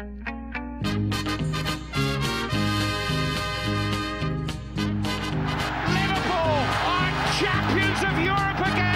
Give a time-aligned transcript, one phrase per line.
[0.00, 0.16] Liverpool
[6.88, 8.89] are champions of Europe again.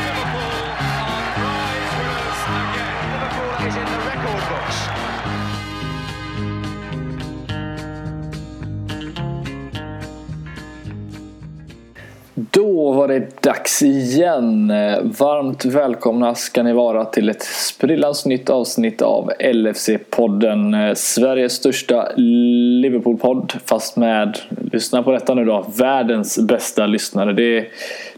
[12.54, 14.68] Då var det dags igen.
[15.02, 20.94] Varmt välkomna ska ni vara till ett sprillans nytt avsnitt av LFC-podden.
[20.94, 23.52] Sveriges största Liverpool-podd.
[23.64, 24.38] Fast med,
[24.72, 27.32] lyssna på detta nu då, världens bästa lyssnare.
[27.32, 27.66] Det,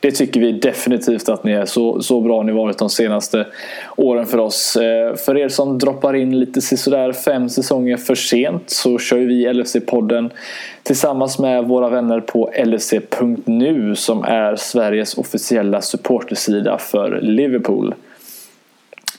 [0.00, 1.64] det tycker vi definitivt att ni är.
[1.64, 3.46] Så, så bra har ni varit de senaste
[3.96, 4.76] åren för oss.
[4.76, 9.48] Eh, för er som droppar in lite sådär fem säsonger för sent så kör vi
[9.48, 10.30] LFC-podden
[10.86, 17.94] tillsammans med våra vänner på LFC.nu som är Sveriges officiella supportersida för Liverpool.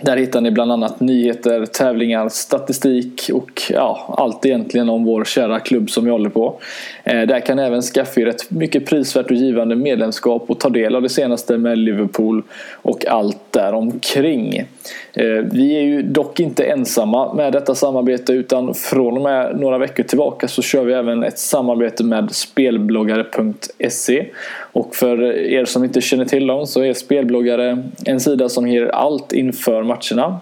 [0.01, 5.59] Där hittar ni bland annat nyheter, tävlingar, statistik och ja, allt egentligen om vår kära
[5.59, 6.59] klubb som vi håller på.
[7.03, 10.69] Eh, där kan ni även skaffa er ett mycket prisvärt och givande medlemskap och ta
[10.69, 14.65] del av det senaste med Liverpool och allt däromkring.
[15.13, 19.77] Eh, vi är ju dock inte ensamma med detta samarbete utan från och med några
[19.77, 24.25] veckor tillbaka så kör vi även ett samarbete med spelbloggare.se
[24.73, 28.87] och för er som inte känner till dem så är Spelbloggare en sida som ger
[28.87, 30.39] allt inför matcherna.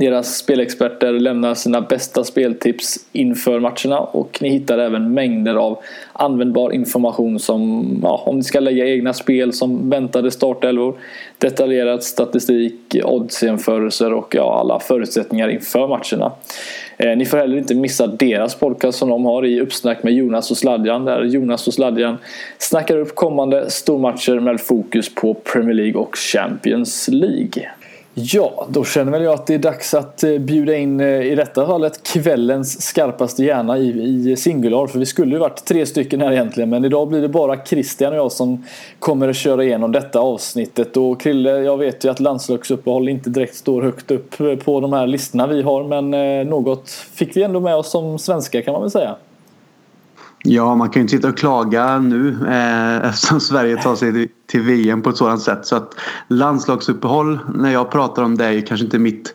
[0.00, 5.78] Deras spelexperter lämnar sina bästa speltips inför matcherna och ni hittar även mängder av
[6.12, 10.98] användbar information som ja, om ni ska lägga egna spel som väntade startelvor,
[11.38, 16.32] detaljerad statistik, oddsjämförelser och ja, alla förutsättningar inför matcherna.
[16.96, 20.50] Eh, ni får heller inte missa deras podcast som de har i Uppsnack med Jonas
[20.50, 22.18] och Sladjan där Jonas och Sladjan
[22.58, 27.70] snackar upp kommande stormatcher med fokus på Premier League och Champions League.
[28.22, 31.34] Ja, då känner väl jag att det är dags att eh, bjuda in eh, i
[31.34, 34.86] detta fallet kvällens skarpaste hjärna i, i singular.
[34.86, 38.12] För vi skulle ju varit tre stycken här egentligen men idag blir det bara Christian
[38.12, 38.64] och jag som
[38.98, 40.96] kommer att köra igenom detta avsnittet.
[40.96, 44.92] Och Krille, jag vet ju att landslagsuppehåll inte direkt står högt upp eh, på de
[44.92, 46.10] här listorna vi har men
[46.48, 49.16] något fick vi ändå med oss som svenskar kan man väl säga.
[50.42, 54.62] Ja, man kan ju inte sitta och klaga nu eh, eftersom Sverige tar sig till
[54.62, 55.66] VM på ett sådant sätt.
[55.66, 55.94] Så att
[56.28, 59.34] landslagsuppehåll, när jag pratar om det, är ju kanske inte mitt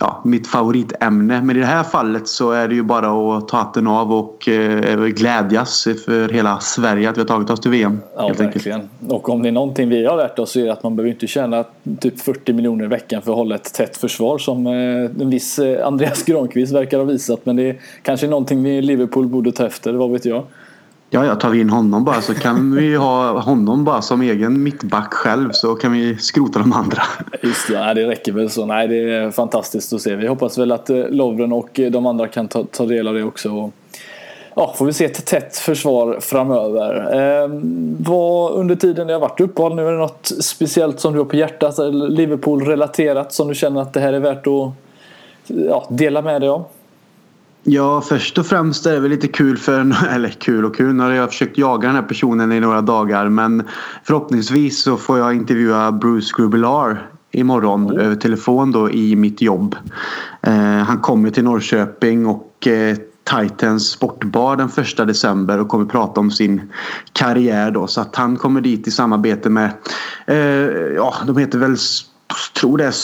[0.00, 1.42] ja, mitt favoritämne.
[1.42, 4.48] Men i det här fallet så är det ju bara att ta hatten av och
[4.48, 8.00] eh, glädjas för hela Sverige att vi har tagit oss till VM.
[8.16, 8.80] Ja, verkligen.
[8.80, 9.12] Enkelt.
[9.12, 11.10] Och om det är någonting vi har lärt oss så är det att man behöver
[11.10, 11.64] inte tjäna
[12.00, 15.58] typ 40 miljoner i veckan för att hålla ett tätt försvar som eh, en viss
[15.58, 17.46] eh, Andreas Granqvist verkar ha visat.
[17.46, 20.44] Men det är kanske någonting vi i Liverpool borde ta efter, vad vet jag.
[21.14, 24.62] Ja, ja, tar vi in honom bara så kan vi ha honom bara som egen
[24.62, 27.02] mittback själv så kan vi skrota de andra.
[27.42, 28.66] Just det, det räcker väl så.
[28.66, 30.16] Nej, det är fantastiskt att se.
[30.16, 33.14] Vi hoppas väl att eh, Lovren och eh, de andra kan ta, ta del av
[33.14, 33.70] det också.
[34.54, 37.16] Ja, får vi se ett tätt försvar framöver.
[37.42, 37.50] Eh,
[37.98, 41.26] vad under tiden det har varit uppehåll nu, är det något speciellt som du har
[41.26, 41.78] på hjärtat?
[41.92, 44.72] Liverpool-relaterat som du känner att det här är värt att
[45.46, 46.64] ja, dela med dig av?
[47.64, 51.02] Ja, först och främst är det väl lite kul för, eller kul och kul, nu
[51.02, 53.62] har jag försökt jaga den här personen i några dagar men
[54.04, 57.98] förhoppningsvis så får jag intervjua Bruce Grubilar imorgon mm.
[57.98, 59.76] över telefon då i mitt jobb.
[60.42, 66.20] Eh, han kommer till Norrköping och eh, Titans sportbar den första december och kommer prata
[66.20, 66.72] om sin
[67.12, 69.70] karriär då så att han kommer dit i samarbete med,
[70.26, 70.36] eh,
[70.94, 71.76] ja de heter väl,
[72.60, 72.94] tror det är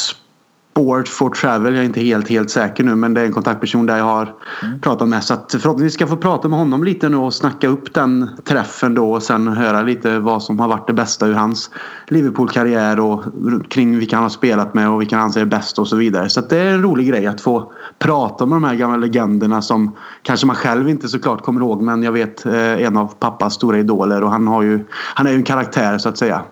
[0.78, 1.75] Sport for Travel.
[1.75, 4.34] Jag är inte helt, helt säker nu men det är en kontaktperson där jag har
[4.62, 4.81] mm.
[4.81, 5.25] pratat med.
[5.25, 8.31] Så att förhoppningsvis ska jag få prata med honom lite nu och snacka upp den
[8.44, 11.71] träffen då och sen höra lite vad som har varit det bästa ur hans
[12.09, 13.25] Liverpool-karriär och
[13.69, 16.28] kring vilka han har spelat med och vilka han anser är bäst och så vidare.
[16.28, 19.97] Så det är en rolig grej att få prata med de här gamla legenderna som
[20.22, 23.78] kanske man själv inte såklart kommer ihåg men jag vet eh, en av pappas stora
[23.78, 24.84] idoler och han, har ju,
[25.15, 26.43] han är ju en karaktär så att säga.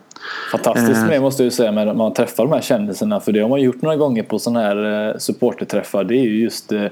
[0.53, 3.21] Fantastiskt med måste jag säga när man träffar de här kändisarna.
[3.21, 6.05] För det har man gjort några gånger på sådana här eh, supporterträffar.
[6.05, 6.87] Det är ju just eh,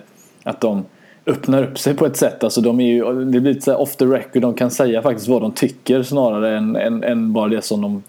[0.45, 0.84] att de
[1.27, 2.45] öppnar upp sig på ett sätt.
[2.45, 4.42] Alltså de är ju, det blir lite off the record.
[4.42, 8.03] De kan säga faktiskt vad de tycker snarare än, än, än bara det som de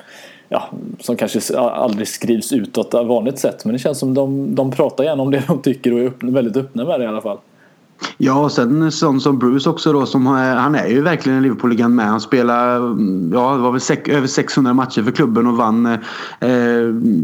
[0.49, 0.69] ja,
[0.99, 3.65] som kanske aldrig skrivs utåt av vanligt sätt.
[3.65, 6.31] Men det känns som de, de pratar gärna om det de tycker och är öppna,
[6.31, 7.37] väldigt öppna med det i alla fall.
[8.17, 10.05] Ja, och sen sån som Bruce också då.
[10.05, 12.05] Som, han är ju verkligen en Liverpool-legend med.
[12.05, 12.75] Han spelar
[13.33, 15.99] ja, det var väl sex, över 600 matcher för klubben och vann eh,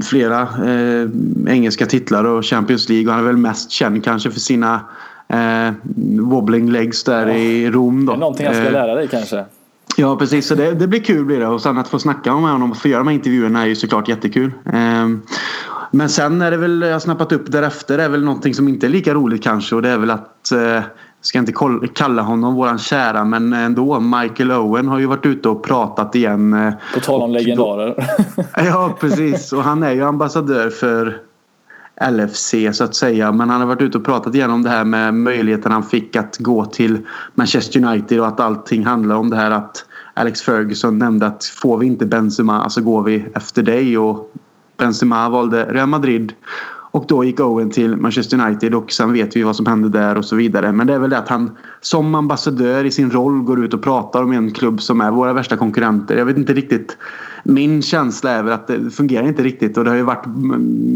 [0.03, 1.09] flera eh,
[1.47, 3.07] engelska titlar och Champions League.
[3.07, 4.81] Och han är väl mest känd kanske för sina
[5.27, 5.73] eh,
[6.21, 8.05] wobbling legs där ja, i Rom.
[8.05, 8.11] Då.
[8.11, 9.45] Det är någonting jag ska eh, lära dig kanske.
[9.97, 11.47] Ja precis, så det, det blir kul blir det.
[11.47, 13.75] Och sen att få snacka med honom och få göra de här intervjuerna är ju
[13.75, 14.53] såklart jättekul.
[14.65, 15.07] Eh,
[15.91, 18.87] Men sen är det väl, jag har snappat upp därefter, är väl någonting som inte
[18.87, 20.83] är lika roligt kanske och det är väl att eh,
[21.21, 21.53] ska inte
[21.93, 26.53] kalla honom våran kära men ändå Michael Owen har ju varit ute och pratat igen.
[26.53, 28.07] Eh, På tal om legendarer.
[28.55, 31.21] ja precis och han är ju ambassadör för
[32.11, 33.31] LFC så att säga.
[33.31, 36.15] Men han har varit ute och pratat igen om det här med möjligheten han fick
[36.15, 36.97] att gå till
[37.35, 41.77] Manchester United och att allting handlar om det här att Alex Ferguson nämnde att får
[41.77, 44.33] vi inte Benzema så går vi efter dig och
[44.81, 46.33] Benzema valde Real Madrid
[46.93, 50.17] och då gick Owen till Manchester United och sen vet vi vad som hände där
[50.17, 50.71] och så vidare.
[50.71, 53.83] Men det är väl det att han som ambassadör i sin roll går ut och
[53.83, 56.17] pratar om en klubb som är våra värsta konkurrenter.
[56.17, 56.97] Jag vet inte riktigt
[57.43, 60.25] min känsla är väl att det fungerar inte riktigt och det har ju varit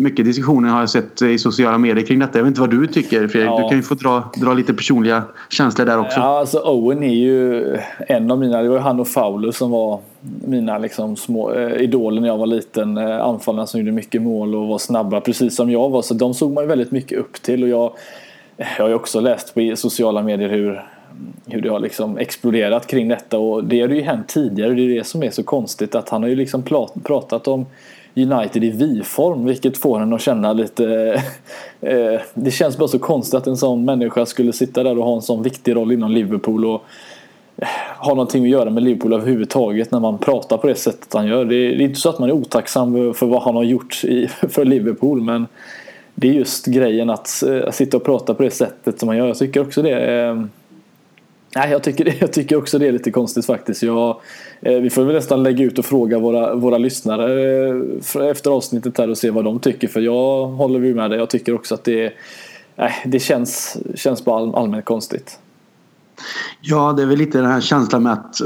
[0.04, 2.38] mycket diskussioner har jag sett i sociala medier kring detta.
[2.38, 3.50] Jag vet inte vad du tycker Fredrik?
[3.50, 3.62] Ja.
[3.64, 6.20] Du kan ju få dra, dra lite personliga känslor där också.
[6.20, 7.64] Ja, alltså Owen är ju
[8.08, 10.00] en av mina, det var ju han och Fowler som var
[10.46, 12.98] mina liksom små eh, idoler när jag var liten.
[12.98, 16.02] Eh, anfallarna som gjorde mycket mål och var snabba precis som jag var.
[16.02, 17.94] Så de såg man ju väldigt mycket upp till och jag,
[18.58, 20.84] eh, jag har ju också läst på sociala medier hur
[21.46, 24.74] hur det har liksom exploderat kring detta och det har ju hänt tidigare.
[24.74, 26.64] Det är det som är så konstigt att han har ju liksom
[27.04, 27.66] pratat om
[28.16, 30.86] United i vi-form vilket får en att känna lite...
[31.82, 35.06] Eh, eh, det känns bara så konstigt att en sån människa skulle sitta där och
[35.06, 36.84] ha en sån viktig roll inom Liverpool och
[37.62, 41.28] har ha någonting att göra med Liverpool överhuvudtaget när man pratar på det sättet han
[41.28, 41.46] gör.
[41.46, 43.94] Det är, inte så att man är otacksam för vad han har gjort
[44.50, 45.48] för Liverpool men
[46.16, 49.18] det är just grejen att, eh, att sitta och prata på det sättet som man
[49.18, 49.28] gör.
[49.28, 50.50] Jag tycker också det ehm,
[51.56, 53.84] Nej, jag tycker, jag tycker också det är lite konstigt faktiskt.
[53.84, 54.18] Jag,
[54.62, 57.68] eh, vi får väl nästan lägga ut och fråga våra, våra lyssnare
[58.16, 59.88] eh, efter avsnittet här och se vad de tycker.
[59.88, 61.20] För jag håller med dig.
[61.20, 62.14] Jag tycker också att det,
[62.76, 65.40] nej, det känns, känns bara allmänt konstigt.
[66.62, 68.42] Ja, det är väl lite den här känslan med att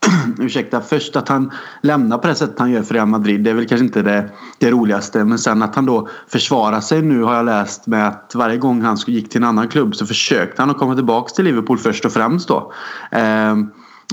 [0.38, 1.50] ursäkta, först att han
[1.82, 3.40] lämnar på det sättet han gör för Real Madrid.
[3.44, 5.24] Det är väl kanske inte det, det roligaste.
[5.24, 8.82] Men sen att han då försvarar sig nu har jag läst med att varje gång
[8.82, 12.04] han gick till en annan klubb så försökte han att komma tillbaka till Liverpool först
[12.04, 12.72] och främst då.
[13.10, 13.56] Eh,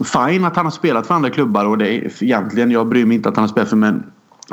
[0.06, 3.16] fine att han har spelat för andra klubbar och det är egentligen, jag bryr mig
[3.16, 4.04] inte att han har spelat för men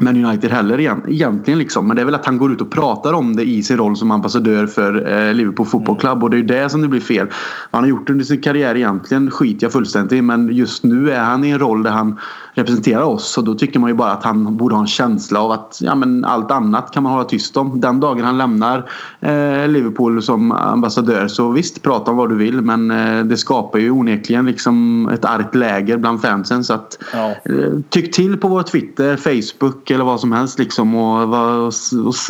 [0.00, 1.58] men United heller egentligen.
[1.58, 1.86] Liksom.
[1.86, 3.96] Men det är väl att han går ut och pratar om det i sin roll
[3.96, 6.22] som ambassadör för eh, Liverpool Football Club.
[6.22, 7.26] Och det är ju det som det blir fel.
[7.26, 7.34] Vad
[7.70, 10.22] han har gjort under sin karriär egentligen skiter jag fullständigt i.
[10.22, 12.18] Men just nu är han i en roll där han
[12.54, 13.38] representerar oss.
[13.38, 15.94] Och då tycker man ju bara att han borde ha en känsla av att ja,
[15.94, 17.80] men allt annat kan man hålla tyst om.
[17.80, 18.78] Den dagen han lämnar
[19.20, 22.60] eh, Liverpool som ambassadör så visst, prata om vad du vill.
[22.60, 26.64] Men eh, det skapar ju onekligen liksom ett argt läger bland fansen.
[26.64, 27.30] Så att, ja.
[27.30, 30.58] eh, tyck till på vår Twitter, Facebook eller vad som helst.
[30.58, 31.72] Liksom, och, och,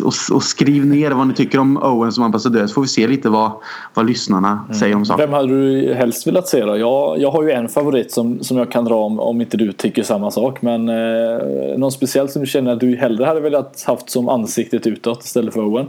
[0.03, 3.07] och, och, skriv ner vad ni tycker om Owen som ambassadör så får vi se
[3.07, 3.51] lite vad,
[3.93, 4.79] vad lyssnarna mm.
[4.79, 5.29] säger om saken.
[5.29, 6.77] Vem hade du helst velat se då?
[6.77, 9.71] Jag, jag har ju en favorit som, som jag kan dra om, om inte du
[9.71, 10.61] tycker samma samma sak.
[10.61, 14.87] Men eh, någon speciell som du känner att du hellre hade velat haft som ansiktet
[14.87, 15.87] utåt istället för Owen?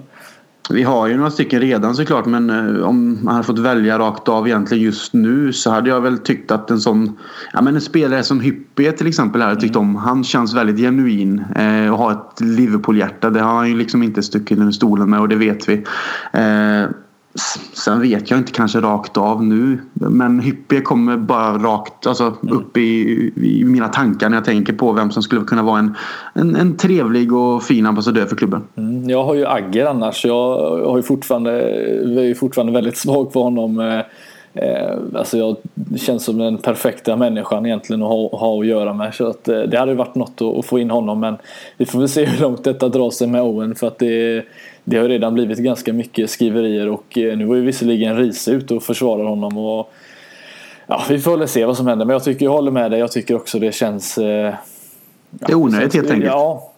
[0.70, 4.28] Vi har ju några stycken redan såklart men eh, om man hade fått välja rakt
[4.28, 7.18] av egentligen just nu så hade jag väl tyckt att en sån
[7.52, 9.96] ja, men en spelare som Hyppie till exempel hade tyckt om.
[9.96, 13.30] Han känns väldigt genuin eh, och har ett Liverpool-hjärta.
[13.30, 15.74] Det har han ju liksom inte stuckit under stolen med och det vet vi.
[16.32, 16.90] Eh,
[17.72, 19.78] Sen vet jag inte kanske rakt av nu.
[19.92, 22.56] Men Hyppie kommer bara rakt alltså, mm.
[22.58, 22.82] upp i,
[23.36, 25.94] i, mina tankar när jag tänker på vem som skulle kunna vara en,
[26.34, 28.62] en, en trevlig och fin ambassadör för klubben.
[28.76, 30.24] Mm, jag har ju Agger annars.
[30.24, 31.50] Jag har ju fortfarande,
[32.14, 33.80] jag är fortfarande väldigt svag för honom.
[33.80, 33.98] Eh,
[34.64, 35.56] eh, alltså jag
[35.98, 39.14] känns som den perfekta människan egentligen att ha, ha att göra med.
[39.14, 41.20] Så att, eh, det hade varit något att, att få in honom.
[41.20, 41.36] Men
[41.76, 43.74] vi får väl se hur långt detta drar sig med Owen.
[43.74, 44.44] För att det
[44.88, 48.74] det har redan blivit ganska mycket skriverier och eh, nu var ju visserligen Riese ute
[48.74, 49.58] och försvarar honom.
[49.58, 49.92] Och,
[50.86, 53.00] ja, vi får väl se vad som händer men jag tycker jag håller med dig.
[53.00, 54.18] Jag tycker också det känns...
[54.18, 54.54] Eh,
[55.30, 56.32] det är onödigt helt enkelt.
[56.32, 56.72] Ja,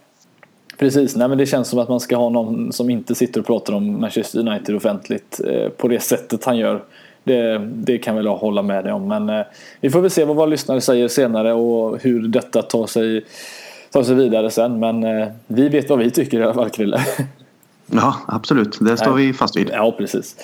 [0.78, 1.16] precis.
[1.16, 3.72] Nej, men det känns som att man ska ha någon som inte sitter och pratar
[3.72, 6.82] om Manchester United offentligt eh, på det sättet han gör.
[7.24, 9.08] Det, det kan väl jag hålla med dig om.
[9.08, 9.46] Men eh,
[9.80, 13.24] vi får väl se vad våra lyssnare säger senare och hur detta tar sig,
[13.92, 14.78] tar sig vidare sen.
[14.78, 17.00] Men eh, vi vet vad vi tycker i alla fall Krille.
[17.92, 18.78] Ja, absolut.
[18.80, 19.26] Det står Nej.
[19.26, 19.70] vi fast vid.
[19.72, 20.36] Ja, precis.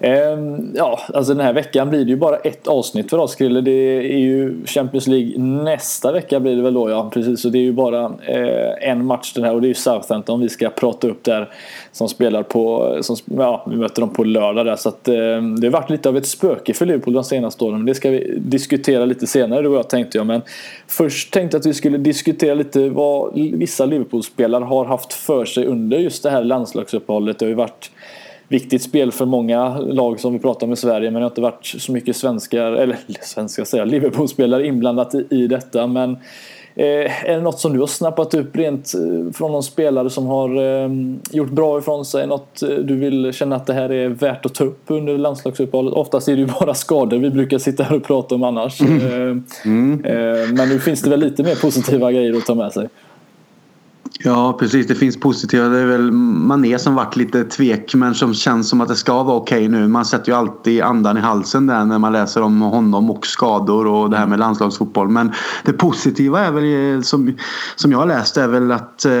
[0.00, 3.60] Ehm, ja, alltså den här veckan blir det ju bara ett avsnitt för oss Krille.
[3.60, 7.10] Det är ju Champions League nästa vecka blir det väl då ja.
[7.14, 9.74] Precis, så det är ju bara eh, en match den här och det är ju
[9.74, 11.48] Southampton vi ska prata upp där.
[11.92, 14.76] Som spelar på, som, ja vi möter dem på lördag där.
[14.76, 15.14] Så att eh,
[15.60, 17.76] det har varit lite av ett spöke för Liverpool de senaste åren.
[17.76, 20.26] Men det ska vi diskutera lite senare då jag tänkte jag.
[20.26, 20.42] Men
[20.86, 25.66] först tänkte jag att vi skulle diskutera lite vad vissa Liverpool-spelare har haft för sig
[25.66, 26.44] under just det här
[26.90, 27.38] landslagsuppehållet.
[27.38, 27.90] Det har ju varit
[28.48, 31.40] viktigt spel för många lag som vi pratar om i Sverige men det har inte
[31.40, 35.86] varit så mycket svenskar, eller svenskar säger Liverpool-spelare inblandat i, i detta.
[35.86, 36.18] Men
[36.74, 38.92] är det något som du har snappat upp rent
[39.34, 40.50] från någon spelare som har
[41.36, 42.26] gjort bra ifrån sig?
[42.26, 45.94] Något du vill känna att det här är värt att ta upp under landslagsuppehållet?
[45.94, 48.80] Oftast är det ju bara skador vi brukar sitta här och prata om annars.
[48.80, 49.44] Mm.
[49.64, 50.02] Mm.
[50.54, 52.88] Men nu finns det väl lite mer positiva grejer att ta med sig?
[54.22, 55.68] Ja precis, det finns positiva.
[55.68, 59.22] Det är väl Mané som varit lite tvek men som känns som att det ska
[59.22, 59.88] vara okej nu.
[59.88, 63.86] Man sätter ju alltid andan i halsen där när man läser om honom och skador
[63.86, 65.08] och det här med landslagsfotboll.
[65.08, 65.32] Men
[65.64, 67.36] det positiva är väl som,
[67.76, 69.12] som jag har läst är väl att eh,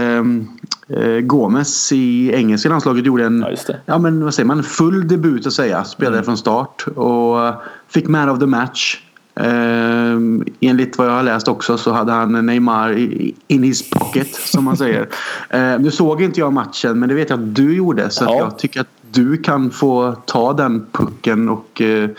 [0.98, 5.46] eh Gomes i engelska landslaget gjorde en ja, ja, men, vad säger man, full debut
[5.46, 5.84] att säga.
[5.84, 6.24] Spelade mm.
[6.24, 7.54] från start och
[7.88, 8.98] fick man of the match.
[9.34, 10.18] Eh,
[10.60, 12.92] enligt vad jag har läst också så hade han Neymar
[13.46, 15.08] in his pocket som man säger.
[15.50, 18.38] Eh, nu såg inte jag matchen men det vet jag att du gjorde så ja.
[18.38, 22.10] jag tycker att du kan få ta den pucken och eh,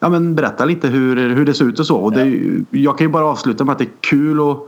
[0.00, 1.96] ja, men berätta lite hur, hur det ser ut och så.
[1.96, 4.58] Och det, jag kan ju bara avsluta med att det är kul att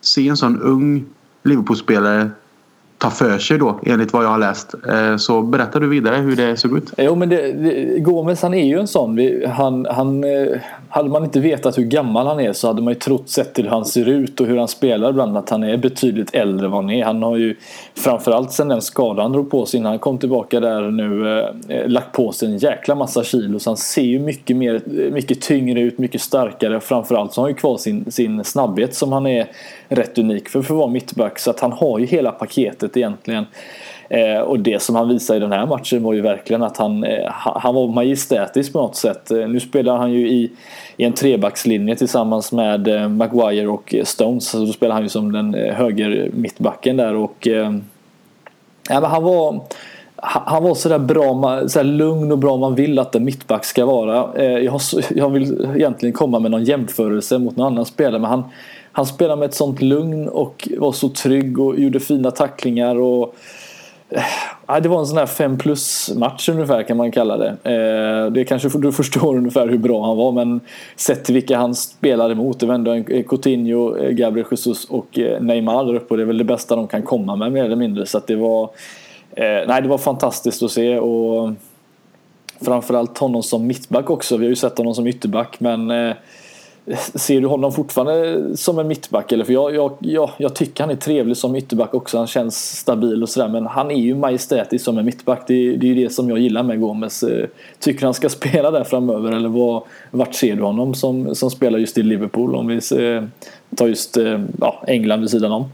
[0.00, 1.04] se en sån ung
[1.42, 2.30] Liverpool-spelare
[2.98, 4.74] ta för sig då enligt vad jag har läst.
[4.88, 6.92] Eh, så berättar du vidare hur det såg ut.
[6.96, 9.18] Jo men det, det, Gomes han är ju en sån.
[9.46, 12.98] Han, han, eh, hade man inte vetat hur gammal han är så hade man ju
[12.98, 15.76] trott sett till hur han ser ut och hur han spelar ibland att han är
[15.76, 17.04] betydligt äldre än vad han är.
[17.04, 17.56] Han har ju
[17.94, 21.38] framförallt sen den skadan han drog på sig innan han kom tillbaka där nu
[21.68, 25.40] eh, lagt på sig en jäkla massa kilo så han ser ju mycket, mer, mycket
[25.40, 29.26] tyngre ut, mycket starkare framförallt så har han ju kvar sin, sin snabbhet som han
[29.26, 29.46] är
[29.88, 33.46] rätt unik för, för att vara mittback så att han har ju hela paketet egentligen.
[34.10, 37.04] Eh, och det som han visade i den här matchen var ju verkligen att han,
[37.04, 39.30] eh, han var majestätisk på något sätt.
[39.30, 40.50] Eh, nu spelar han ju i,
[40.96, 44.48] i en trebackslinje tillsammans med eh, Maguire och Stones.
[44.48, 47.72] Så då spelar han ju som den eh, höger mittbacken där och eh,
[48.88, 49.60] ja, men han var
[50.20, 54.34] han var sådär bra, sådär lugn och bra man vill att en mittback ska vara.
[54.34, 54.82] Eh, jag, har,
[55.14, 58.44] jag vill egentligen komma med någon jämförelse mot någon annan spelare men han,
[58.98, 62.96] han spelade med ett sånt lugn och var så trygg och gjorde fina tacklingar.
[62.96, 63.34] Och,
[64.10, 64.22] eh,
[64.66, 67.48] ah, det var en sån här 5 plus match ungefär kan man kalla det.
[67.48, 70.60] Eh, det kanske du förstår ungefär hur bra han var men
[70.96, 72.60] sett till vilka han spelade emot.
[72.60, 76.26] Det var ändå Coutinho, eh, Gabriel Jesus och eh, Neymar där uppe och det är
[76.26, 78.06] väl det bästa de kan komma med mer eller mindre.
[78.06, 78.62] Så det var
[79.36, 81.52] eh, Nej det var fantastiskt att se och
[82.60, 84.36] framförallt honom som mittback också.
[84.36, 85.90] Vi har ju sett honom som ytterback men
[86.96, 89.32] Ser du honom fortfarande som en mittback?
[89.32, 89.44] Eller?
[89.44, 92.18] För jag, jag, jag, jag tycker han är trevlig som ytterback också.
[92.18, 93.48] Han känns stabil och sådär.
[93.48, 95.44] Men han är ju majestätisk som en mittback.
[95.46, 97.22] Det, det är ju det som jag gillar med Gomes.
[97.22, 97.46] Eh,
[97.78, 99.32] tycker han ska spela där framöver?
[99.32, 102.54] Eller vad, vart ser du honom som, som spelar just i Liverpool?
[102.54, 102.80] Om vi
[103.76, 105.64] tar just eh, ja, England vid sidan om.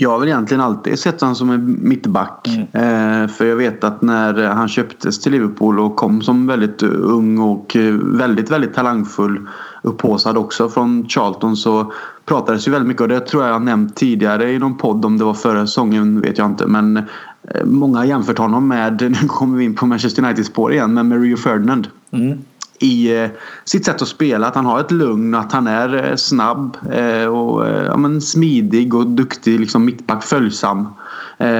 [0.00, 2.48] Jag har väl egentligen alltid sett honom som en mittback.
[2.48, 3.22] Mm.
[3.22, 7.38] Eh, för jag vet att när han köptes till Liverpool och kom som väldigt ung
[7.38, 9.48] och väldigt, väldigt talangfull
[9.82, 11.92] upphåsad också från Charlton så
[12.24, 15.18] pratades ju väldigt mycket och det tror jag jag nämnt tidigare i någon podd om
[15.18, 19.58] det var förra säsongen vet jag inte men eh, många jämfört honom med, nu kommer
[19.58, 21.88] vi in på Manchester United spår igen, men med Rio Ferdinand.
[22.10, 22.38] Mm
[22.78, 23.30] i eh,
[23.64, 24.46] sitt sätt att spela.
[24.46, 28.94] Att han har ett lugn, att han är eh, snabb eh, och ja, men smidig
[28.94, 30.88] och duktig liksom mittback, följsam.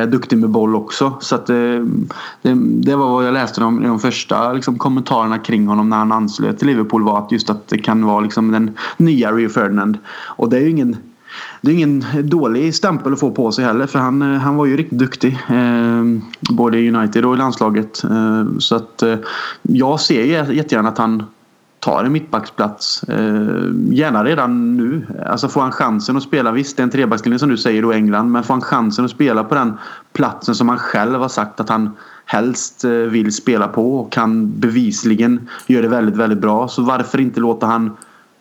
[0.08, 1.16] Duktig med boll också.
[1.20, 1.84] Så att, det,
[2.62, 6.58] det, var vad jag läste om de första liksom, kommentarerna kring honom när han anslöt
[6.58, 9.98] till Liverpool var att just att det kan vara liksom, den nya Rio Ferdinand.
[10.08, 10.96] Och det är ju ingen
[11.60, 14.66] det är ingen dålig stämpel att få på sig heller för han, eh, han var
[14.66, 15.38] ju riktigt duktig.
[15.48, 16.04] Eh,
[16.50, 18.04] både i United och i landslaget.
[18.04, 19.16] Eh, så att eh,
[19.62, 21.22] jag ser jättegärna att han
[21.86, 23.02] tar en mittbacksplats.
[23.02, 25.06] Eh, gärna redan nu.
[25.26, 27.92] Alltså får han chansen att spela, visst det är en trebackslinje som du säger då
[27.92, 29.78] England, men får han chansen att spela på den
[30.12, 31.90] platsen som han själv har sagt att han
[32.24, 36.68] helst eh, vill spela på och kan bevisligen göra det väldigt, väldigt bra.
[36.68, 37.96] Så varför inte låta han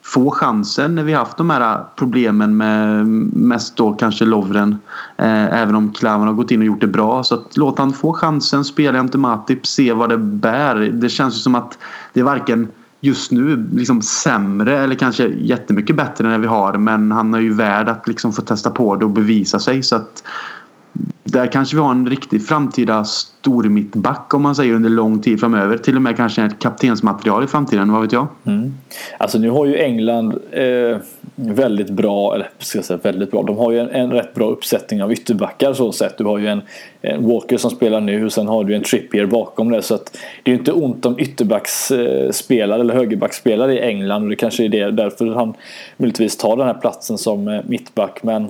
[0.05, 4.77] få chansen när vi haft de här problemen med mest då kanske Lovren.
[5.17, 7.24] Eh, även om Klavan har gått in och gjort det bra.
[7.24, 10.75] Så att låt han få chansen, spela jämte Matip, se vad det bär.
[10.75, 11.77] Det känns ju som att
[12.13, 12.67] det är varken
[13.01, 16.74] just nu liksom sämre eller kanske jättemycket bättre än det vi har.
[16.74, 19.83] Men han är ju värd att liksom få testa på det och bevisa sig.
[19.83, 20.24] Så att
[21.27, 25.77] där kanske vi har en riktig framtida stormittback om man säger under lång tid framöver.
[25.77, 28.27] Till och med kanske ett kaptensmaterial i framtiden, vad vet jag?
[28.46, 28.74] Mm.
[29.17, 30.98] Alltså nu har ju England eh,
[31.36, 34.50] väldigt bra, eller ska jag säga väldigt bra, de har ju en, en rätt bra
[34.50, 36.17] uppsättning av ytterbackar så sett.
[36.17, 36.62] Du har ju en,
[37.01, 39.82] en, Walker som spelar nu och sen har du en Trippier bakom det.
[39.82, 44.36] Så att det är ju inte ont om ytterbacksspelare eller högerbacksspelare i England och det
[44.36, 45.53] kanske är det, därför han
[45.98, 48.24] möjligtvis tar den här platsen som eh, mittback.
[48.24, 48.50] Men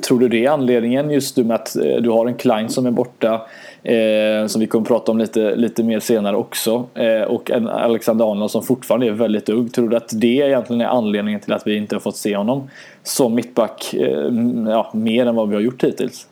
[0.00, 2.90] Tror du det är anledningen just med att eh, du har en Klein som är
[2.90, 3.46] borta
[3.82, 8.32] eh, som vi kommer prata om lite, lite mer senare också eh, och en Alexander
[8.32, 9.68] Arnold som fortfarande är väldigt ung.
[9.68, 12.70] Tror du att det egentligen är anledningen till att vi inte har fått se honom
[13.02, 14.28] som mittback eh,
[14.66, 16.26] ja, mer än vad vi har gjort hittills?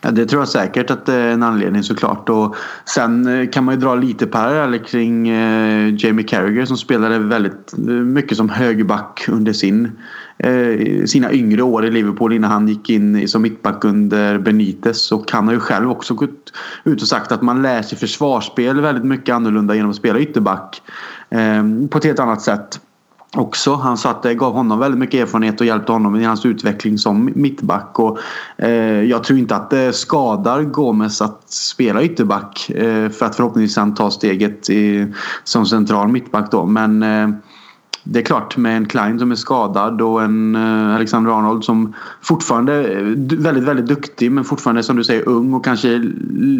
[0.00, 2.28] Ja, det tror jag säkert att det är en anledning såklart.
[2.28, 7.18] Och sen eh, kan man ju dra lite paralleller kring eh, Jamie Carragher som spelade
[7.18, 9.92] väldigt eh, mycket som högerback under sin,
[10.44, 15.12] Eh, sina yngre år i Liverpool innan han gick in som mittback under Benitez.
[15.12, 16.52] Och han har ju själv också gått
[16.84, 20.82] ut och sagt att man lär sig försvarsspel väldigt mycket annorlunda genom att spela ytterback.
[21.30, 22.80] Eh, på ett helt annat sätt
[23.36, 23.74] också.
[23.74, 26.98] Han sa att det gav honom väldigt mycket erfarenhet och hjälpte honom i hans utveckling
[26.98, 27.98] som mittback.
[27.98, 28.18] Och,
[28.56, 33.76] eh, jag tror inte att det skadar Gomes att spela ytterback eh, för att förhoppningsvis
[33.76, 35.12] han tar steget i,
[35.44, 36.66] som central mittback då.
[36.66, 37.28] Men eh,
[38.12, 41.94] det är klart med en Klein som är skadad och en eh, Alexander Arnold som
[42.22, 45.98] fortfarande är väldigt, väldigt duktig men fortfarande som du säger ung och kanske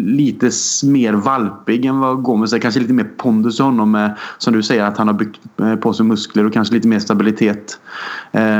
[0.05, 0.51] lite
[0.83, 2.59] mer valpig än vad Gomes är.
[2.59, 5.75] Kanske lite mer pondus i honom med, som du säger att han har byggt eh,
[5.75, 7.79] på sig muskler och kanske lite mer stabilitet.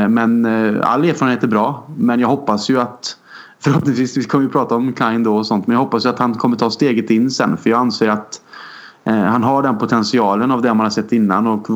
[0.10, 0.46] Men
[0.84, 3.18] all erfarenhet är bra men jag hoppas ju att
[3.64, 6.20] Förhoppningsvis, vi kommer ju prata om Klein då och sånt men jag hoppas ju att
[6.20, 8.42] han kommer ta steget in sen för jag anser att
[9.04, 11.68] han har den potentialen av det man har sett innan och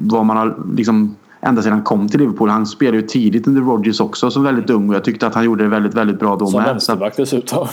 [0.00, 1.16] vad man har liksom
[1.46, 2.48] ända sedan han kom till Liverpool.
[2.48, 5.44] Han spelade ju tidigt under Rodgers också som väldigt ung och jag tyckte att han
[5.44, 6.66] gjorde det väldigt, väldigt bra då som med.
[6.66, 7.66] Som vänsterback dessutom.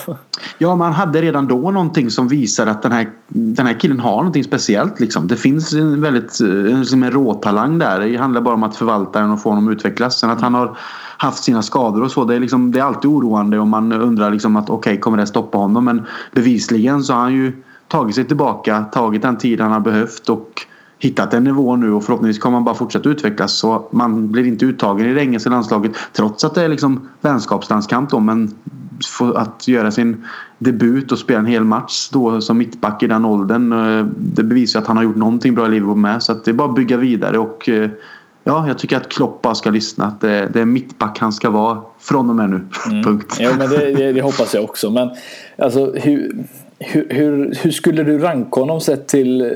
[0.57, 4.15] Ja, man hade redan då någonting som visar att den här, den här killen har
[4.15, 4.99] någonting speciellt.
[4.99, 5.27] Liksom.
[5.27, 6.39] Det finns en väldigt
[6.79, 7.99] liksom en råtalang där.
[7.99, 10.19] Det handlar bara om att förvalta den och få honom att utvecklas.
[10.19, 10.77] Sen att han har
[11.17, 12.25] haft sina skador och så.
[12.25, 15.17] Det är, liksom, det är alltid oroande om man undrar liksom att okej, okay, kommer
[15.17, 15.85] det stoppa honom?
[15.85, 20.29] Men bevisligen så har han ju tagit sig tillbaka, tagit den tid han har behövt
[20.29, 20.61] och
[20.99, 24.65] hittat en nivå nu och förhoppningsvis kommer han bara fortsätta utvecklas så man blir inte
[24.65, 28.55] uttagen i det engelska landslaget trots att det är liksom vänskapslandskamp då men
[29.35, 30.25] att göra sin
[30.57, 34.79] debut och spela en hel match då som mittback i den åldern eh, det bevisar
[34.79, 36.75] att han har gjort någonting bra i Liverpool med så att det är bara att
[36.75, 37.89] bygga vidare och eh,
[38.43, 40.05] Ja, jag tycker att Klopp bara ska lyssna.
[40.05, 42.67] Att det, det är mittback han ska vara från och med nu.
[42.87, 43.03] Mm.
[43.03, 43.37] Punkt.
[43.39, 44.89] Ja, men det, det, det, hoppas jag också.
[44.89, 45.09] Men
[45.57, 46.45] alltså, hur,
[46.81, 49.47] hur, hur, hur, skulle du ranka honom sett till eh,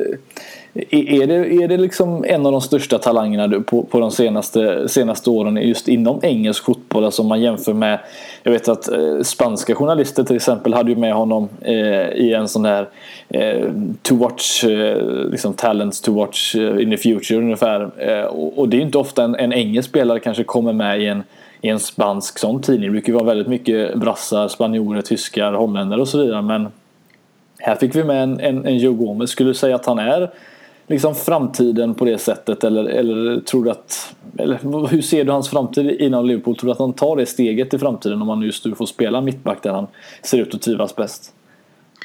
[0.91, 5.30] är det, är det liksom en av de största talangerna på, på de senaste, senaste
[5.30, 7.06] åren just inom engelsk fotboll?
[7.06, 7.99] Alltså om man jämför med
[8.43, 12.47] Jag vet att eh, spanska journalister till exempel hade ju med honom eh, i en
[12.47, 12.89] sån där
[13.30, 13.69] eh,
[14.02, 17.89] To watch, eh, liksom talents to watch eh, in the future ungefär.
[17.97, 21.02] Eh, och, och, det är ju inte ofta en, en engelsk spelare kanske kommer med
[21.02, 21.23] i en
[21.62, 22.86] i en spansk sån tidning.
[22.86, 26.41] Det brukar ju vara väldigt mycket brassar, spanjorer, tyskar, holländare och så vidare.
[26.41, 26.67] Men
[27.65, 29.30] här fick vi med en, en, en Joe Gomez.
[29.30, 30.32] Skulle du säga att han är
[30.88, 35.49] liksom framtiden på det sättet eller, eller tror du att eller hur ser du hans
[35.49, 36.58] framtid inom Liverpool?
[36.58, 39.21] Tror du att han tar det steget i framtiden om han just nu får spela
[39.21, 39.88] mittback där han
[40.23, 41.34] ser ut att trivas bäst?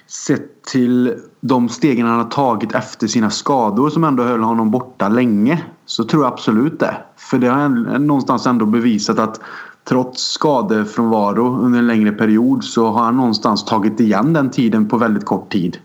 [0.07, 5.09] Sett till de stegen han har tagit efter sina skador som ändå höll honom borta
[5.09, 6.97] länge så tror jag absolut det.
[7.17, 7.69] För det har
[7.99, 9.41] någonstans ändå bevisat att
[9.89, 14.97] trots skadefrånvaro under en längre period så har han någonstans tagit igen den tiden på
[14.97, 15.79] väldigt kort tid.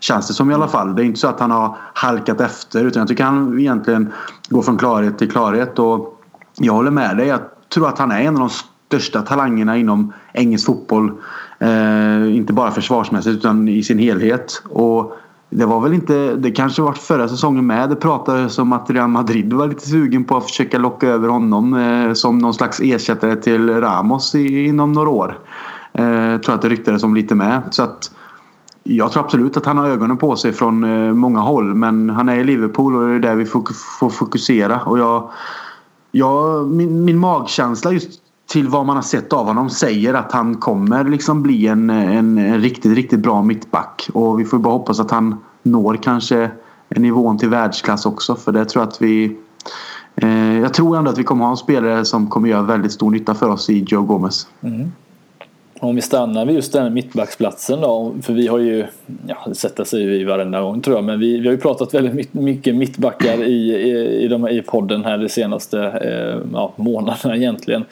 [0.00, 0.96] Känns det som i alla fall.
[0.96, 4.12] Det är inte så att han har halkat efter utan jag tycker han egentligen
[4.48, 5.78] går från klarhet till klarhet.
[5.78, 6.20] Och
[6.58, 7.26] jag håller med dig.
[7.26, 7.40] Jag
[7.74, 8.50] tror att han är en av de
[8.86, 11.12] största talangerna inom engelsk fotboll.
[11.58, 14.62] Eh, inte bara försvarsmässigt utan i sin helhet.
[14.68, 15.16] Och
[15.50, 17.90] det var väl inte, det kanske var förra säsongen med.
[17.90, 21.74] Det pratades om att Real Madrid var lite sugen på att försöka locka över honom
[21.74, 25.38] eh, som någon slags ersättare till Ramos i, inom några år.
[25.92, 27.62] Eh, tror att det ryktades om lite med.
[27.70, 28.10] Så att
[28.82, 31.74] jag tror absolut att han har ögonen på sig från eh, många håll.
[31.74, 34.80] Men han är i Liverpool och det är där vi får fokusera.
[34.80, 35.30] Och jag,
[36.10, 38.23] jag, min, min magkänsla just
[38.54, 42.38] till vad man har sett av honom säger att han kommer liksom bli en, en,
[42.38, 44.08] en riktigt, riktigt bra mittback.
[44.12, 46.50] Och vi får bara hoppas att han når kanske
[46.88, 48.34] nivån till världsklass också.
[48.36, 49.36] För det tror jag att vi...
[50.16, 53.10] Eh, jag tror ändå att vi kommer ha en spelare som kommer göra väldigt stor
[53.10, 54.46] nytta för oss i Joe Gomez.
[54.60, 54.92] Mm.
[55.80, 58.86] Om vi stannar vid just den mittbacksplatsen då, för vi har ju,
[59.26, 61.94] ja det sätter sig i varenda gång tror jag, men vi, vi har ju pratat
[61.94, 67.36] väldigt mycket mittbackar i, i, i, de, i podden här de senaste eh, ja, månaderna
[67.36, 67.84] egentligen.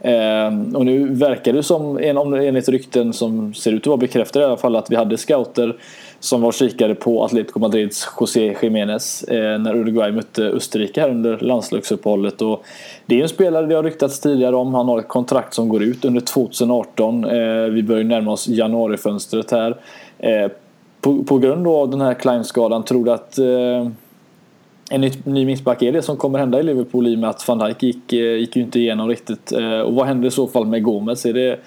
[0.00, 4.48] Eh, och nu verkar det som, enligt rykten som ser ut att vara bekräftade i
[4.48, 5.76] alla fall, att vi hade scouter
[6.20, 11.38] som var kikare på Atletico Madrids José Jiménez eh, när Uruguay mötte Österrike här under
[11.38, 12.42] landslagsuppehållet.
[12.42, 12.64] Och
[13.06, 14.74] det är en spelare det har ryktats tidigare om.
[14.74, 17.24] Han har ett kontrakt som går ut under 2018.
[17.24, 19.76] Eh, vi börjar närma oss januarifönstret här.
[20.18, 20.50] Eh,
[21.00, 23.90] på, på grund av den här Klein-skadan, tror du att eh,
[24.90, 27.48] en ny, ny mittback är det som kommer hända i Liverpool i och med att
[27.48, 29.52] van Dijk gick, eh, gick ju inte igenom riktigt.
[29.52, 31.26] Eh, och vad händer i så fall med Gomes?
[31.26, 31.58] Är det,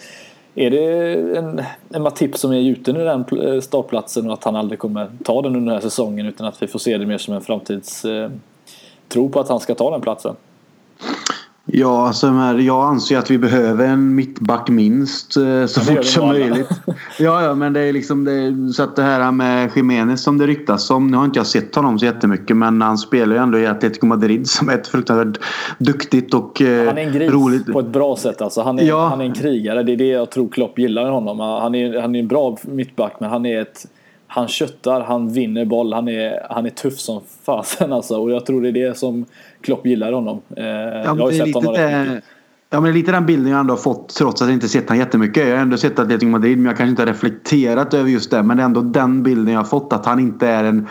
[0.55, 1.62] är det en,
[1.93, 5.41] en Matip som är gjuten i den eh, startplatsen och att han aldrig kommer ta
[5.41, 8.29] den under den här säsongen utan att vi får se det mer som en framtidstro
[9.31, 10.36] på att han ska ta den platsen?
[11.65, 12.28] Ja, alltså
[12.60, 16.69] jag anser att vi behöver en mittback minst eh, så fort som möjligt.
[17.19, 20.47] Ja, ja, men det är liksom det, så att det här med Jiménez som det
[20.47, 21.08] ryktas om.
[21.08, 24.06] Nu har inte jag sett honom så jättemycket men han spelar ju ändå i Atletico
[24.06, 25.39] Madrid som är ett fruktansvärt
[25.78, 26.88] duktigt och roligt.
[26.88, 27.74] Han är en gris roligt.
[27.74, 28.62] på ett bra sätt alltså.
[28.62, 29.08] Han är, ja.
[29.08, 29.84] han är en krigare.
[29.84, 31.39] Det är det jag tror Klopp gillar i honom.
[31.39, 33.86] Han är, han är en bra mittback men han är ett
[34.34, 38.15] han köttar, han vinner boll, han är, han är tuff som fasen alltså.
[38.17, 39.26] Och jag tror det är det som
[39.62, 40.41] Klopp gillar honom.
[40.58, 42.22] Eh, ja, jag har ju sett honom det,
[42.70, 45.00] Ja men lite den bilden jag ändå har fått trots att jag inte sett honom
[45.00, 45.48] jättemycket.
[45.48, 48.44] Jag har ändå sett Atletico Madrid men jag kanske inte har reflekterat över just det.
[48.44, 50.88] Men det är ändå den bilden jag har fått att han inte är en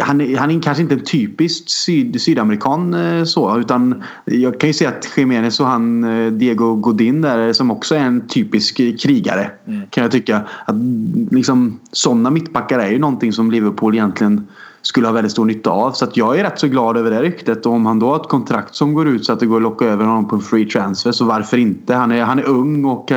[0.00, 4.74] han, han är kanske inte en typisk syd, sydamerikan eh, så utan jag kan ju
[4.74, 9.50] säga att Jiménez och han eh, Diego Godin där som också är en typisk krigare
[9.66, 9.82] mm.
[9.90, 10.42] kan jag tycka.
[10.66, 10.76] Att
[11.30, 14.46] liksom, sådana mittbackar är ju någonting som Liverpool egentligen
[14.82, 15.92] skulle ha väldigt stor nytta av.
[15.92, 17.66] Så att jag är rätt så glad över det ryktet.
[17.66, 19.62] Och om han då har ett kontrakt som går ut så att det går att
[19.62, 21.94] locka över honom på en free transfer så varför inte?
[21.94, 23.12] Han är, han är ung och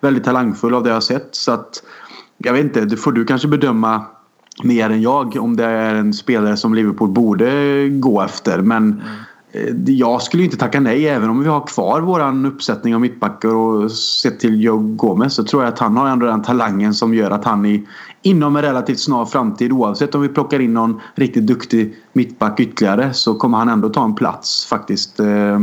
[0.00, 1.28] väldigt talangfull av det jag har sett.
[1.32, 1.82] Så att
[2.38, 4.04] jag vet inte, det får du kanske bedöma
[4.64, 8.58] mer än jag om det är en spelare som Liverpool borde gå efter.
[8.58, 9.02] Men
[9.52, 9.84] mm.
[9.86, 13.92] jag skulle inte tacka nej även om vi har kvar våran uppsättning av mittbackar och
[13.92, 17.30] sett till Joe Gomez så tror jag att han har ändå den talangen som gör
[17.30, 17.86] att han i,
[18.22, 23.12] inom en relativt snar framtid oavsett om vi plockar in någon riktigt duktig mittback ytterligare
[23.12, 25.20] så kommer han ändå ta en plats faktiskt.
[25.20, 25.60] Eh,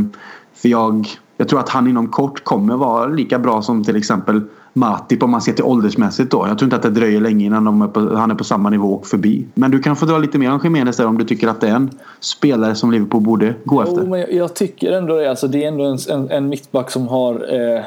[0.54, 1.06] för jag,
[1.36, 4.42] jag tror att han inom kort kommer vara lika bra som till exempel
[4.78, 6.46] Matip om man ser till åldersmässigt då.
[6.48, 8.94] Jag tror inte att det dröjer länge innan är på, han är på samma nivå
[8.94, 9.46] och förbi.
[9.54, 11.68] Men du kan få dra lite mer om Jiménez där om du tycker att det
[11.68, 14.00] är en spelare som Liverpool borde gå efter.
[14.02, 15.30] Jo, men jag tycker ändå det.
[15.30, 17.84] Alltså, det är ändå en, en, en mittback som har eh,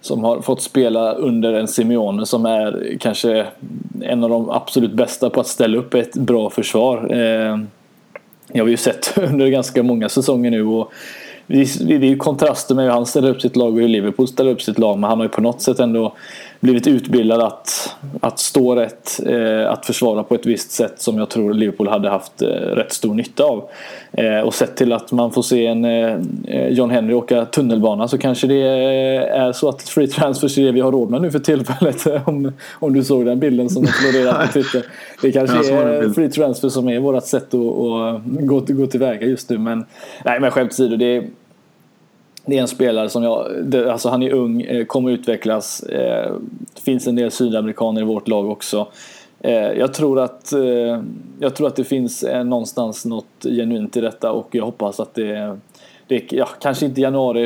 [0.00, 3.46] som har fått spela under en Simeone som är kanske
[4.00, 7.08] en av de absolut bästa på att ställa upp ett bra försvar.
[7.10, 7.58] Eh,
[8.52, 10.92] jag har ju sett under ganska många säsonger nu och
[11.50, 14.50] det är ju kontraster med hur han ställer upp sitt lag och hur Liverpool ställer
[14.50, 14.98] upp sitt lag.
[14.98, 16.12] Men han har ju på något sätt ändå
[16.60, 21.28] blivit utbildad att, att stå rätt, eh, att försvara på ett visst sätt som jag
[21.28, 23.68] tror Liverpool hade haft eh, rätt stor nytta av.
[24.12, 25.86] Eh, och sett till att man får se en
[26.70, 30.80] John Henry åka tunnelbana så kanske det är så att free transfers är det vi
[30.80, 32.06] har råd med nu för tillfället.
[32.26, 34.84] om, om du såg den bilden som florerat på Twitter.
[35.22, 39.50] Det kanske är free transfer som är vårt sätt att, att gå, gå tillväga just
[39.50, 39.58] nu.
[39.58, 39.84] Men,
[40.24, 41.24] nej, men skämt åsido, det är
[42.44, 45.82] det är en spelare som jag, det, alltså han är ung, eh, kommer utvecklas.
[45.82, 46.32] Eh,
[46.74, 48.86] det finns en del sydamerikaner i vårt lag också.
[49.40, 51.02] Eh, jag tror att, eh,
[51.38, 55.14] jag tror att det finns eh, någonstans något genuint i detta och jag hoppas att
[55.14, 55.58] det,
[56.06, 57.42] det ja, kanske inte i januari,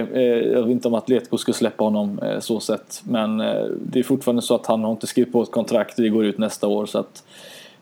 [0.53, 3.03] jag vet inte om Atletico skulle släppa honom så sett.
[3.05, 3.39] Men
[3.81, 6.39] det är fortfarande så att han har inte skrivit på ett kontrakt, det går ut
[6.39, 6.87] nästa år.
[6.87, 7.25] så att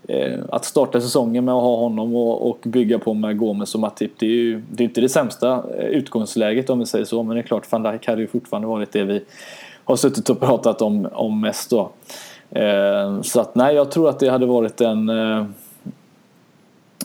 [0.09, 3.81] Eh, att starta säsongen med att ha honom och, och bygga på med Gomes och
[3.81, 7.23] Matip det är ju det är inte det sämsta eh, utgångsläget om vi säger så
[7.23, 9.23] men det är klart van Dijk hade ju fortfarande varit det vi
[9.85, 11.91] har suttit och pratat om, om mest då.
[12.51, 15.47] Eh, så att nej jag tror att det hade varit en eh,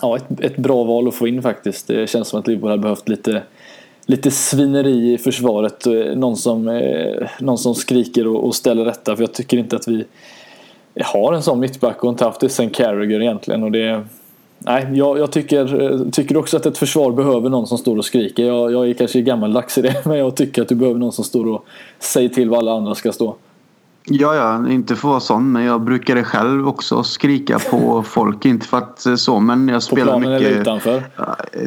[0.01, 1.87] ja, ett, ett bra val att få in faktiskt.
[1.87, 3.41] Det känns som att Liverpool hade behövt lite
[4.07, 5.87] lite svineri i försvaret.
[5.87, 9.75] Eh, någon som, eh, någon som skriker och, och ställer rätta för jag tycker inte
[9.75, 10.05] att vi
[11.03, 13.63] har en sån mittback och inte haft det sen Carragher egentligen.
[13.63, 14.03] Och det,
[14.57, 18.45] nej, jag, jag tycker, tycker också att ett försvar behöver någon som står och skriker.
[18.45, 21.23] Jag, jag är kanske gammaldags i det, men jag tycker att du behöver någon som
[21.23, 21.65] står och
[21.99, 23.35] säger till vad alla andra ska stå.
[24.09, 28.45] Ja, ja, inte för att vara sån, men jag brukade själv också skrika på folk.
[28.45, 30.23] Inte för att eh, så, men jag spelar mycket...
[30.23, 31.03] På planen eller utanför?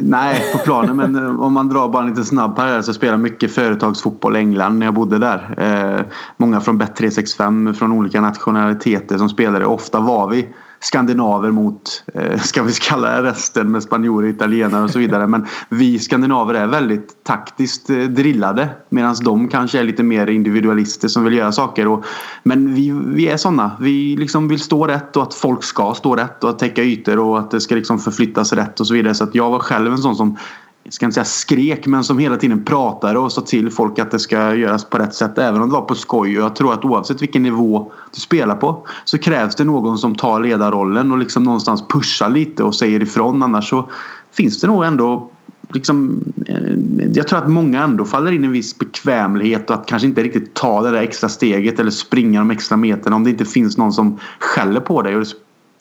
[0.01, 0.95] Nej, på planen.
[0.97, 4.39] men eh, om man drar bara en liten snabb parallell så spelar mycket företagsfotboll i
[4.39, 5.55] England när jag bodde där.
[5.57, 6.05] Eh,
[6.37, 9.65] många från Bet365 från olika nationaliteter som spelade.
[9.65, 10.47] Ofta var vi
[10.83, 15.27] skandinaver mot, eh, ska vi kalla det resten med spanjorer, italienare och så vidare.
[15.27, 21.07] Men vi skandinaver är väldigt taktiskt eh, drillade medan de kanske är lite mer individualister
[21.07, 21.87] som vill göra saker.
[21.87, 22.05] Och,
[22.43, 23.71] men vi, vi är sådana.
[23.79, 27.19] Vi liksom vill stå rätt och att folk ska stå rätt och att täcka ytor
[27.19, 29.13] och att det ska liksom förflyttas rätt och så vidare.
[29.15, 30.37] Så att jag var själv en sån som
[30.83, 34.11] jag ska inte säga skrek, men som hela tiden pratade och sa till folk att
[34.11, 35.37] det ska göras på rätt sätt.
[35.37, 36.37] Även om det var på skoj.
[36.37, 40.15] Och jag tror att oavsett vilken nivå du spelar på så krävs det någon som
[40.15, 43.43] tar ledarrollen och liksom någonstans pushar lite och säger ifrån.
[43.43, 43.89] Annars så
[44.31, 45.29] finns det nog ändå
[45.73, 49.85] Liksom, eh, jag tror att många ändå faller in i en viss bekvämlighet och att
[49.85, 53.29] kanske inte riktigt ta det där extra steget eller springa de extra meterna om det
[53.29, 55.15] inte finns någon som skäller på dig.
[55.15, 55.27] Och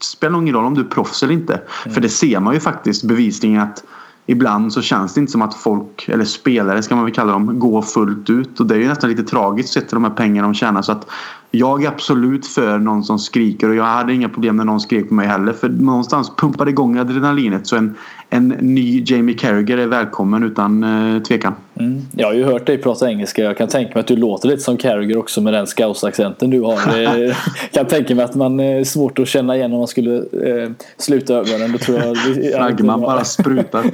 [0.02, 1.54] spelar ingen roll om du är proffs eller inte.
[1.54, 1.94] Mm.
[1.94, 3.84] För det ser man ju faktiskt bevisligen att
[4.30, 7.58] ibland så känns det inte som att folk, eller spelare ska man väl kalla dem,
[7.58, 8.60] går fullt ut.
[8.60, 10.82] Och det är ju nästan lite tragiskt sett till de här pengarna de tjänar.
[10.82, 11.06] Så att
[11.50, 15.08] jag är absolut för någon som skriker och jag hade inga problem när någon skrek
[15.08, 15.52] på mig heller.
[15.52, 17.66] För någonstans pumpar det igång adrenalinet.
[17.66, 17.94] Så en,
[18.30, 21.54] en ny Jamie Carragher är välkommen utan eh, tvekan.
[21.80, 22.02] Mm.
[22.16, 23.42] Jag har ju hört dig prata engelska.
[23.42, 26.60] Jag kan tänka mig att du låter lite som Carragher också med den scouse-accenten du
[26.60, 27.00] har.
[27.20, 27.34] Jag
[27.72, 31.34] kan tänka mig att man är svårt att känna igen om man skulle eh, sluta
[31.34, 31.72] ögonen.
[31.72, 32.16] Då tror jag,
[32.54, 33.84] Flaggman bara sprutar.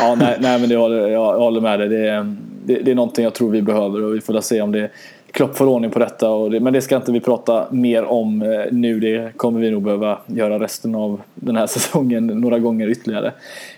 [0.00, 1.88] ja, nej, nej, men det håller, jag håller med dig.
[1.88, 2.36] Det
[2.66, 4.90] det, det är någonting jag tror vi behöver och vi får se om det
[5.36, 6.30] Klopp får ordning på detta.
[6.30, 9.00] Och det, men det ska inte vi prata mer om eh, nu.
[9.00, 13.26] Det kommer vi nog behöva göra resten av den här säsongen några gånger ytterligare.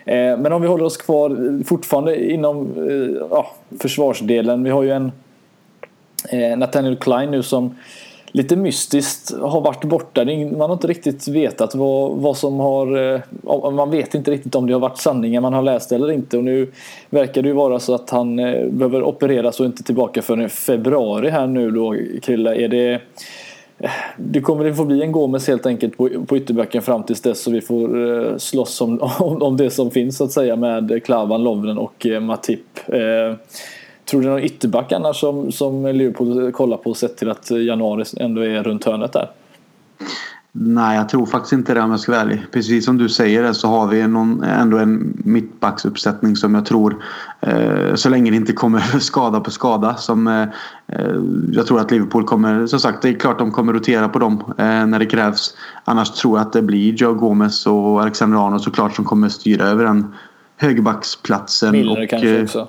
[0.05, 4.64] Eh, men om vi håller oss kvar eh, fortfarande inom eh, ja, försvarsdelen.
[4.64, 5.12] Vi har ju en
[6.31, 7.75] eh, Nathaniel Klein nu som
[8.33, 10.25] lite mystiskt har varit borta.
[10.25, 13.14] Man har inte riktigt vetat vad, vad som har...
[13.14, 16.38] Eh, man vet inte riktigt om det har varit sanningar man har läst eller inte.
[16.38, 16.73] Och nu
[17.11, 20.49] verkar det ju vara så att han eh, behöver opereras och inte tillbaka förrän i
[20.49, 22.55] februari här nu då, Krilla.
[22.55, 23.01] Är det...
[23.79, 27.21] Eh, det kommer det få bli en Gomes helt enkelt på, på ytterbacken fram tills
[27.21, 31.05] dess så vi får slåss om, om, om det som finns så att säga med
[31.05, 32.81] Klavan, Lovren och Matip.
[34.11, 38.44] Tror du någon ytterback annars som, som Liverpool kollar på sett till att januari ändå
[38.44, 39.31] är runt hörnet där?
[40.53, 42.42] Nej, jag tror faktiskt inte det om jag ska vara ärlig.
[42.53, 47.05] Precis som du säger så har vi någon, ändå en mittbacksuppsättning som jag tror,
[47.40, 50.42] eh, så länge det inte kommer skada på skada, som eh,
[50.87, 51.16] eh,
[51.53, 54.55] jag tror att Liverpool kommer, som sagt det är klart de kommer rotera på dem
[54.59, 55.55] eh, när det krävs.
[55.85, 59.64] Annars tror jag att det blir Joe Gomez och Alexander Arnold såklart som kommer styra
[59.64, 60.14] över den
[60.57, 61.73] högerbacksplatsen.
[61.73, 62.68] Milner och, kanske eh, också.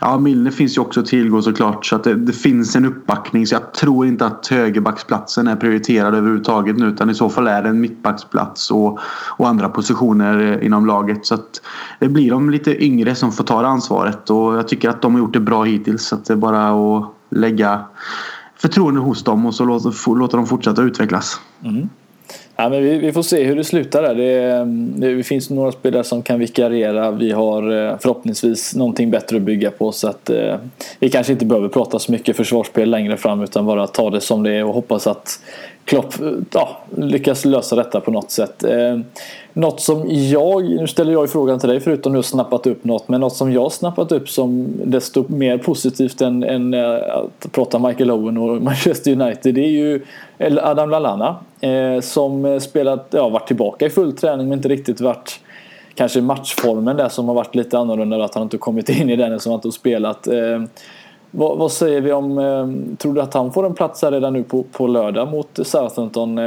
[0.00, 1.86] Ja, Milner finns ju också att tillgå såklart.
[1.86, 3.46] Så att det, det, finns en uppbackning.
[3.46, 6.86] Så jag tror inte att högerbacksplatsen är prioriterad överhuvudtaget nu.
[6.86, 8.98] Utan i så fall är det en mittbacksplats och,
[9.36, 11.26] och andra positioner eh, inom laget.
[11.26, 11.62] Så att
[11.98, 14.30] det blir de lite yngre som får ta det ansvaret.
[14.30, 16.04] Och jag tycker att de har gjort det bra hittills.
[16.04, 17.80] Så att det är bara att lägga
[18.56, 21.40] förtroende hos dem och så låta, låta dem fortsätta utvecklas.
[21.64, 21.88] Mm.
[22.60, 24.14] Ja, men vi, vi, får se hur det slutar där.
[24.14, 24.64] Det,
[25.06, 27.10] det, det, finns några spelare som kan vikariera.
[27.10, 29.92] Vi har eh, förhoppningsvis någonting bättre att bygga på.
[29.92, 30.56] Så att eh,
[30.98, 34.42] vi kanske inte behöver prata så mycket försvarsspel längre fram utan bara ta det som
[34.42, 35.40] det är och hoppas att
[35.88, 36.14] Klopp
[36.52, 38.64] ja, lyckas lösa detta på något sätt.
[38.64, 38.98] Eh,
[39.52, 43.20] något som jag, nu ställer jag frågan till dig förutom nu snappat upp något, men
[43.20, 48.10] något som jag snappat upp som desto mer positivt än, än eh, att prata Michael
[48.10, 50.04] Owen och Manchester United det är ju
[50.62, 55.40] Adam Lallana eh, som spelat, ja varit tillbaka i full träning men inte riktigt varit
[55.94, 59.40] kanske matchformen där som har varit lite annorlunda att han inte kommit in i den
[59.40, 60.26] som han inte har spelat.
[60.26, 60.62] Eh,
[61.30, 64.32] vad, vad, säger vi om, eh, tror du att han får en plats här redan
[64.32, 66.38] nu på, på lördag mot Southampton?
[66.38, 66.44] Eh,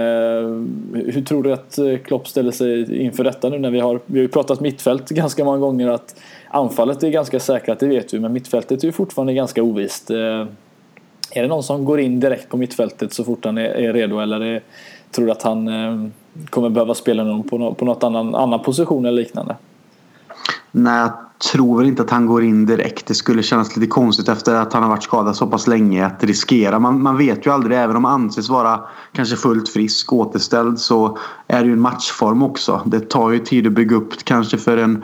[0.93, 4.19] hur tror du att eh, Klopp ställer sig inför detta nu när vi har, vi
[4.19, 6.15] har ju pratat mittfält ganska många gånger att
[6.47, 10.11] anfallet är ganska säkrat, det vet vi, men mittfältet är ju fortfarande ganska ovisst.
[10.11, 10.45] Eh,
[11.33, 14.19] är det någon som går in direkt på mittfältet så fort han är, är redo
[14.19, 14.61] eller är,
[15.11, 16.09] tror du att han eh,
[16.49, 19.55] kommer behöva spela någon på, no, på något annan, annan position eller liknande?
[20.71, 21.11] Nej, jag
[21.51, 23.05] tror väl inte att han går in direkt.
[23.05, 26.23] Det skulle kännas lite konstigt efter att han har varit skadad så pass länge att
[26.23, 26.79] riskera.
[26.79, 27.77] Man, man vet ju aldrig.
[27.77, 28.79] Även om han anses vara
[29.11, 32.81] kanske fullt frisk, återställd så är det ju en matchform också.
[32.85, 35.03] Det tar ju tid att bygga upp kanske för en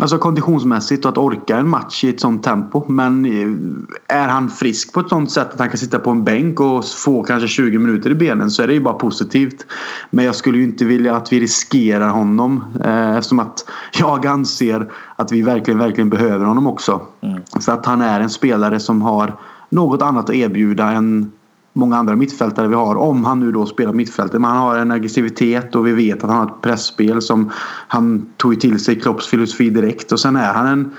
[0.00, 2.84] Alltså konditionsmässigt och att orka en match i ett sånt tempo.
[2.88, 6.24] Men eh, är han frisk på ett sånt sätt att han kan sitta på en
[6.24, 9.66] bänk och få kanske 20 minuter i benen så är det ju bara positivt.
[10.10, 13.64] Men jag skulle ju inte vilja att vi riskerar honom eh, eftersom att
[13.98, 17.00] jag anser att vi verkligen, verkligen behöver honom också.
[17.20, 17.40] Mm.
[17.58, 19.36] Så att han är en spelare som har
[19.70, 21.32] något annat att erbjuda än
[21.72, 22.96] många andra mittfältare vi har.
[22.96, 24.40] Om han nu då spelar mittfältet.
[24.40, 27.50] Men han har en aggressivitet och vi vet att han har ett pressspel som
[27.88, 30.12] han tog till sig Klopps filosofi direkt.
[30.12, 30.90] Och sen är han en,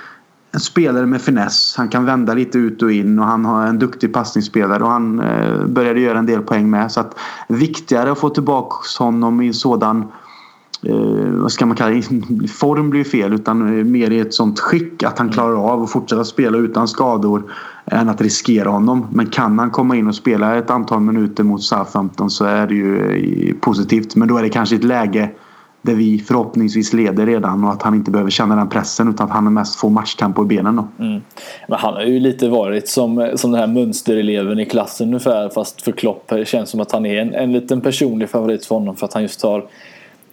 [0.52, 1.76] en spelare med finess.
[1.78, 5.20] Han kan vända lite ut och in och han har en duktig passningsspelare och han
[5.20, 6.92] eh, började göra en del poäng med.
[6.92, 10.08] Så att viktigare att få tillbaka honom i en sådan
[10.84, 12.48] eh, vad ska man kalla det?
[12.60, 15.92] Form blir fel utan eh, mer i ett sånt skick att han klarar av att
[15.92, 17.44] fortsätta spela utan skador
[17.92, 19.08] än att riskera honom.
[19.12, 22.76] Men kan han komma in och spela ett antal minuter mot Southampton så är det
[22.76, 24.16] ju eh, positivt.
[24.16, 25.30] Men då är det kanske ett läge
[25.82, 29.34] där vi förhoppningsvis leder redan och att han inte behöver känna den pressen utan att
[29.34, 30.76] han mest får matchtempo i benen.
[30.76, 30.88] Då.
[31.06, 31.22] Mm.
[31.68, 35.50] Men han har ju lite varit som, eh, som den här mönstereleven i klassen ungefär
[35.50, 38.76] fast för Klopp det känns som att han är en, en liten personlig favorit för
[38.76, 39.66] honom för att han just har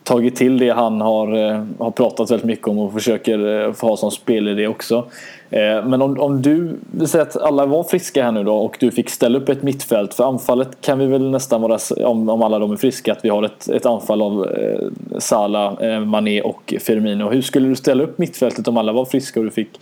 [0.06, 3.86] tagit till det han har, eh, har pratat väldigt mycket om och försöker eh, få
[3.88, 5.06] ha som spelidé också.
[5.50, 8.90] Eh, men om, om du säger att alla var friska här nu då och du
[8.90, 12.58] fick ställa upp ett mittfält för anfallet kan vi väl nästan vara om, om alla
[12.58, 14.88] de är friska att vi har ett, ett anfall av eh,
[15.18, 17.30] Salah, eh, Mané och Firmino.
[17.30, 19.80] Hur skulle du ställa upp mittfältet om alla var friska och du fick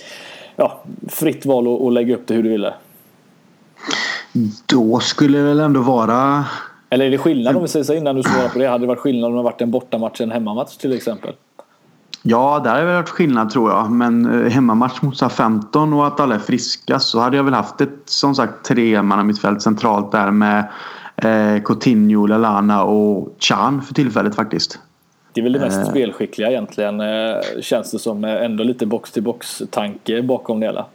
[0.56, 2.74] ja, fritt val att lägga upp det hur du ville?
[4.66, 6.44] Då skulle det väl ändå vara
[6.94, 8.66] eller är det skillnad om vi säger så innan du svarar på det?
[8.66, 11.32] Hade det varit skillnad om det varit en bortamatch en hemmamatch till exempel?
[12.22, 13.90] Ja, där hade det varit skillnad tror jag.
[13.90, 17.80] Men eh, hemmamatch mot 15 och att alla är friska så hade jag väl haft
[17.80, 18.70] ett som sagt
[19.24, 20.68] mittfält centralt där med
[21.16, 24.78] eh, Coutinho, Lalana och Chan för tillfället faktiskt.
[25.32, 25.90] Det är väl det mest eh.
[25.90, 28.24] spelskickliga egentligen eh, känns det som.
[28.24, 30.86] Ändå lite box till box tanke bakom det hela.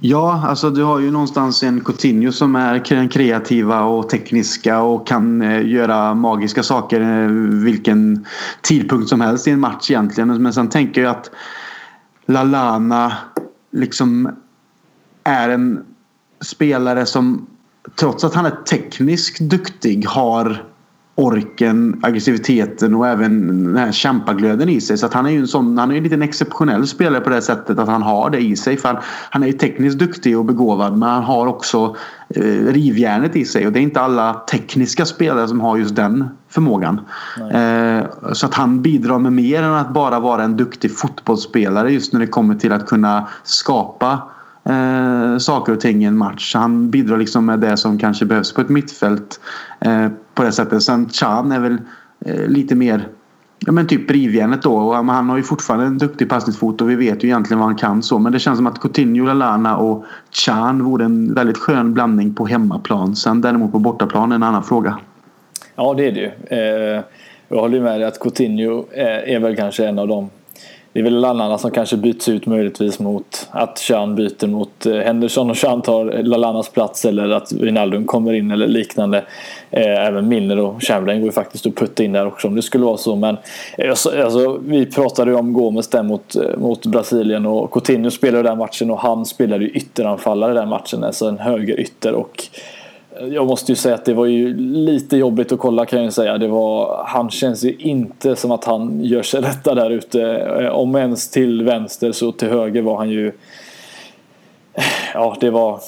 [0.00, 5.42] Ja, alltså du har ju någonstans en Coutinho som är kreativa och tekniska och kan
[5.42, 7.30] eh, göra magiska saker eh,
[7.64, 8.26] vilken
[8.62, 10.42] tidpunkt som helst i en match egentligen.
[10.42, 11.30] Men sen tänker jag att
[12.26, 13.12] Lalana
[13.72, 14.30] liksom
[15.24, 15.84] är en
[16.40, 17.46] spelare som
[17.94, 20.64] trots att han är tekniskt duktig har
[21.18, 24.98] orken, aggressiviteten och även den här kämpaglöden i sig.
[24.98, 27.42] Så att han är ju en sån, han är en liten exceptionell spelare på det
[27.42, 28.76] sättet att han har det i sig.
[28.76, 31.96] För han, han är ju tekniskt duktig och begåvad men han har också
[32.28, 36.28] eh, rivjärnet i sig och det är inte alla tekniska spelare som har just den
[36.48, 37.00] förmågan.
[37.52, 42.12] Eh, så att han bidrar med mer än att bara vara en duktig fotbollsspelare just
[42.12, 44.22] när det kommer till att kunna skapa
[44.68, 46.54] eh, saker och ting i en match.
[46.54, 49.40] Han bidrar liksom med det som kanske behövs på ett mittfält
[49.80, 50.82] eh, på det sättet.
[50.82, 51.78] Sen Chan är väl
[52.20, 53.08] eh, lite mer
[53.58, 54.76] Ja men typ rivjärnet då.
[54.76, 57.76] Och han har ju fortfarande en duktig passningsfot och vi vet ju egentligen vad han
[57.76, 58.18] kan så.
[58.18, 62.46] Men det känns som att Coutinho, Lalana och Chan vore en väldigt skön blandning på
[62.46, 63.16] hemmaplan.
[63.16, 64.98] Sen däremot på bortaplan är en annan fråga.
[65.76, 66.30] Ja det är det ju.
[66.58, 67.02] Eh,
[67.48, 70.30] jag håller med dig att Coutinho eh, är väl kanske en av de
[70.96, 74.94] det är väl Lallana som kanske byts ut möjligtvis mot att Chan byter mot eh,
[74.94, 79.24] Henderson och Chan tar Lallanas plats eller att Wijnaldum kommer in eller liknande.
[79.70, 82.62] Eh, även Milner och Chamberlain går ju faktiskt att putta in där också om det
[82.62, 83.16] skulle vara så.
[83.16, 83.36] Men
[83.78, 88.48] eh, alltså, alltså, vi pratade ju om Gomes där mot, mot Brasilien och Coutinho spelade
[88.48, 92.44] den matchen och han spelade ju ytteranfallare den matchen, alltså en höger ytter och
[93.20, 96.10] jag måste ju säga att det var ju lite jobbigt att kolla kan jag ju
[96.10, 96.38] säga.
[96.38, 100.22] Det var, han känns ju inte som att han gör sig rätta där ute.
[100.22, 103.32] Eh, om ens till vänster så till höger var han ju...
[105.14, 105.80] Ja, det var...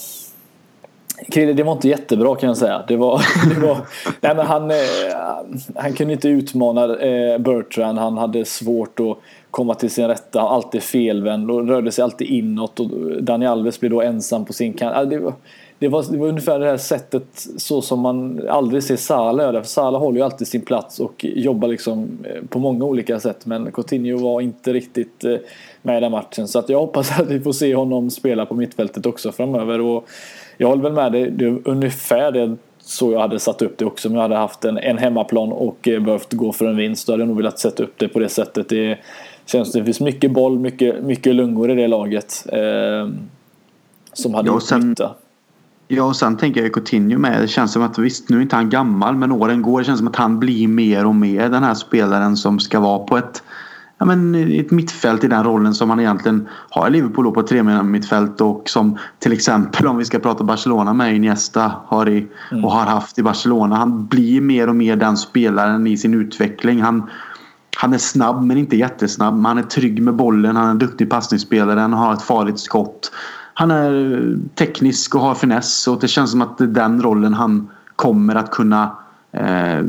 [1.29, 2.85] Krille, det var inte jättebra kan jag säga.
[2.89, 3.23] Det var,
[3.55, 3.77] det var,
[4.21, 4.77] nej men han, eh,
[5.75, 7.99] han kunde inte utmana eh, Bertrand.
[7.99, 9.19] Han hade svårt att
[9.51, 10.41] komma till sin rätta.
[10.41, 12.81] Alltid felvänd och rörde sig alltid inåt.
[12.81, 12.91] Och
[13.23, 14.95] Daniel Alves blev då ensam på sin kant.
[15.79, 19.63] Det var, det var, ungefär det här sättet så som man aldrig ser Salah göra.
[19.63, 23.47] För Salah håller ju alltid sin plats och jobbar liksom eh, på många olika sätt.
[23.47, 25.37] Men Coutinho var inte riktigt eh,
[25.83, 26.49] med i den matchen.
[26.49, 29.81] Så att jag hoppas att vi får se honom spela på mittfältet också framöver.
[29.81, 30.09] Och
[30.57, 33.85] jag håller väl med dig, det är ungefär det så jag hade satt upp det
[33.85, 34.09] också.
[34.09, 37.13] Om jag hade haft en, en hemmaplan och eh, behövt gå för en vinst då
[37.13, 38.69] hade jag nog velat sätta upp det på det sättet.
[38.69, 38.99] Det
[39.47, 42.47] känns det finns mycket boll, mycket, mycket lungor i det laget.
[42.53, 43.09] Eh,
[44.13, 45.15] som hade gjort nytta.
[45.91, 47.43] Ja, och sen tänker jag Coutinho med.
[47.43, 49.79] Det känns som att visst, nu är inte han gammal, men åren går.
[49.79, 52.99] Det känns som att han blir mer och mer den här spelaren som ska vara
[52.99, 53.43] på ett,
[53.99, 57.63] ja, men ett mittfält i den rollen som han egentligen har i Liverpool på tre
[57.83, 62.65] mittfält och som till exempel om vi ska prata Barcelona med Iniesta har i, mm.
[62.65, 63.77] och har haft i Barcelona.
[63.77, 66.83] Han blir mer och mer den spelaren i sin utveckling.
[66.83, 67.11] Han,
[67.77, 69.47] han är snabb men inte jättesnabb.
[69.47, 70.57] Han är trygg med bollen.
[70.57, 71.81] Han är en duktig passningsspelare.
[71.81, 73.11] Han har ett farligt skott
[73.59, 77.35] han är teknisk och har finess och det känns som att det är den rollen
[77.35, 78.97] han kommer att kunna
[79.33, 79.85] eh,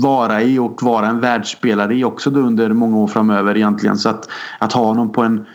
[0.00, 3.96] vara i och vara en världsspelare i också under många år framöver egentligen.
[3.96, 5.46] Så att, att ha honom på en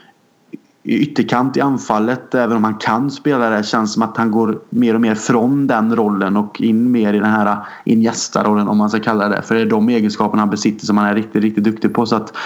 [0.84, 4.58] i ytterkant i anfallet även om han kan spela det känns som att han går
[4.70, 8.90] mer och mer från den rollen och in mer i den här Iniesta-rollen om man
[8.90, 11.64] ska kalla det För det är de egenskaperna han besitter som han är riktigt, riktigt
[11.64, 12.06] duktig på.
[12.06, 12.36] Så att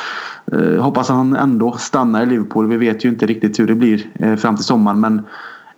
[0.53, 2.67] eh, hoppas han ändå stannar i Liverpool.
[2.67, 5.23] Vi vet ju inte riktigt hur det blir eh, fram till sommaren men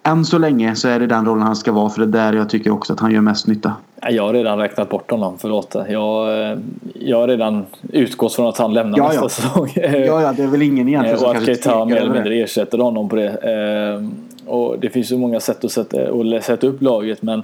[0.09, 2.39] än så länge så är det den rollen han ska vara för det är där
[2.39, 3.77] jag tycker också att han gör mest nytta.
[4.11, 5.77] Jag har redan räknat bort honom, förlåt.
[5.89, 6.59] Jag,
[6.95, 9.29] jag har redan utgått från att han lämnar ja, nästa ja.
[9.29, 9.73] säsong.
[9.77, 12.15] Ja, ja, det är väl ingen egentligen eh, som kanske Och att Keita mer eller
[12.15, 13.29] mindre ersätter honom på det.
[13.29, 14.09] Eh,
[14.49, 15.99] och det finns ju många sätt att sätta,
[16.37, 17.43] att sätta upp laget men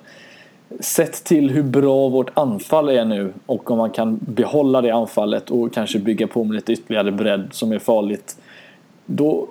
[0.81, 5.51] Sett till hur bra vårt anfall är nu och om man kan behålla det anfallet
[5.51, 8.37] och kanske bygga på med lite ytterligare bredd som är farligt.
[9.07, 9.49] Då,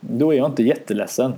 [0.00, 1.34] då är jag inte jätteledsen.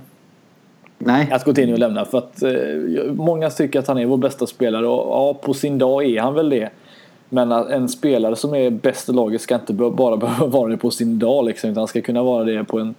[0.97, 1.29] Nej.
[1.31, 2.05] Att Coutinho lämnar.
[2.05, 5.77] För att eh, många tycker att han är vår bästa spelare och ja, på sin
[5.77, 6.69] dag är han väl det.
[7.29, 10.91] Men en spelare som är bäst i laget ska inte bara behöva vara det på
[10.91, 12.95] sin dag liksom, utan ska kunna vara det på en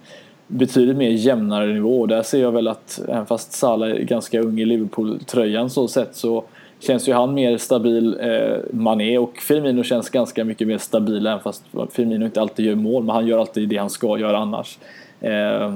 [0.47, 2.01] betydligt mer jämnare nivå.
[2.01, 5.87] Och där ser jag väl att även fast Salah är ganska ung i Liverpool-tröjan så
[5.87, 6.43] sett så
[6.79, 8.17] känns ju han mer stabil.
[8.19, 12.75] Eh, Mané och Firmino känns ganska mycket mer stabila även fast Firmino inte alltid gör
[12.75, 14.77] mål men han gör alltid det han ska göra annars.
[15.21, 15.73] Eh,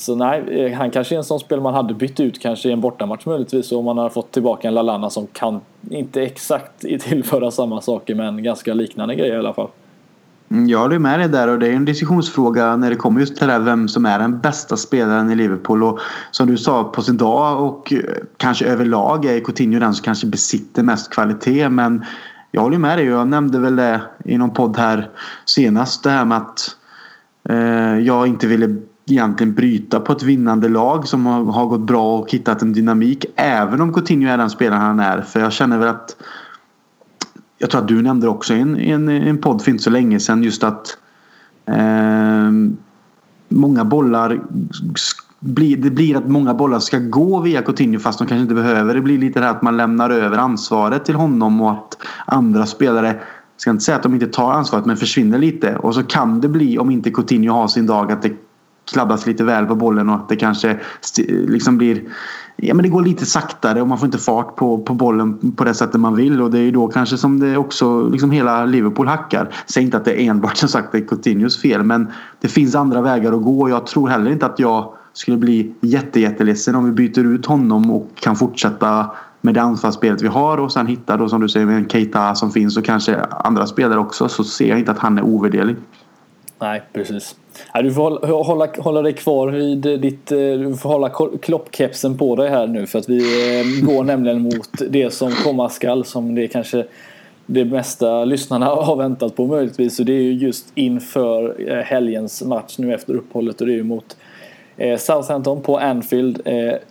[0.00, 2.72] så nej, eh, han kanske är en sån spelare man hade bytt ut kanske i
[2.72, 7.50] en bortamatch möjligtvis om man har fått tillbaka en Lalana som kan, inte exakt tillföra
[7.50, 9.68] samma saker men ganska liknande grejer i alla fall.
[10.50, 13.36] Mm, jag håller med dig där och det är en diskussionsfråga när det kommer just
[13.36, 15.82] till det här vem som är den bästa spelaren i Liverpool.
[15.82, 18.00] Och som du sa på sin dag och eh,
[18.36, 21.68] kanske överlag är Coutinho den som kanske besitter mest kvalitet.
[21.68, 22.04] Men
[22.50, 23.06] jag håller med dig.
[23.06, 25.10] Jag nämnde väl det i någon podd här
[25.44, 26.02] senast.
[26.02, 26.76] Det här med att
[27.48, 28.76] eh, jag inte ville
[29.12, 33.24] egentligen bryta på ett vinnande lag som har, har gått bra och hittat en dynamik.
[33.36, 35.20] Även om Coutinho är den spelaren han är.
[35.20, 36.16] För jag känner väl att
[37.58, 40.20] jag tror att du nämnde också i en, en, en podd för inte så länge
[40.20, 40.98] sedan just att
[41.66, 42.50] eh,
[43.48, 44.40] många bollar
[45.40, 48.94] blir, det blir att många bollar ska gå via Coutinho fast de kanske inte behöver.
[48.94, 51.96] Det blir lite det här att man lämnar över ansvaret till honom och att
[52.26, 53.06] andra spelare
[53.60, 55.76] jag ska inte säga att de inte tar ansvaret men försvinner lite.
[55.76, 58.36] Och så kan det bli om inte Coutinho har sin dag att det
[58.92, 60.80] klabbas lite väl på bollen och att det kanske
[61.26, 62.02] liksom blir
[62.62, 65.64] Ja men det går lite saktare och man får inte fart på, på bollen på
[65.64, 68.64] det sättet man vill och det är ju då kanske som det också liksom hela
[68.64, 69.54] Liverpool hackar.
[69.66, 72.08] Säg inte att det är enbart som sagt det är Coutinhos fel men
[72.40, 75.74] det finns andra vägar att gå och jag tror heller inte att jag skulle bli
[75.80, 79.10] jätte, jätteledsen om vi byter ut honom och kan fortsätta
[79.40, 82.34] med det anfallsspelet vi har och sen hitta då som du säger med en Keita
[82.34, 85.76] som finns och kanske andra spelare också så ser jag inte att han är ovärderlig.
[86.60, 87.36] Nej, precis.
[87.74, 90.32] Du får hålla, hålla dig kvar vid ditt...
[90.32, 91.10] Eh, du får hålla
[91.42, 95.68] kloppkepsen på dig här nu för att vi eh, går nämligen mot det som komma
[95.68, 96.84] skall som det kanske
[97.46, 100.00] det mesta lyssnarna har väntat på möjligtvis.
[100.00, 103.76] Och det är ju just inför eh, helgens match nu efter uppehållet och det är
[103.76, 104.16] ju mot
[104.98, 106.48] Southampton på Anfield.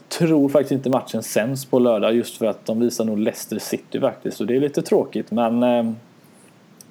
[0.09, 3.99] Tror faktiskt inte matchen sänds på lördag just för att de visar nog Leicester City
[3.99, 4.41] faktiskt.
[4.41, 5.63] Och det är lite tråkigt men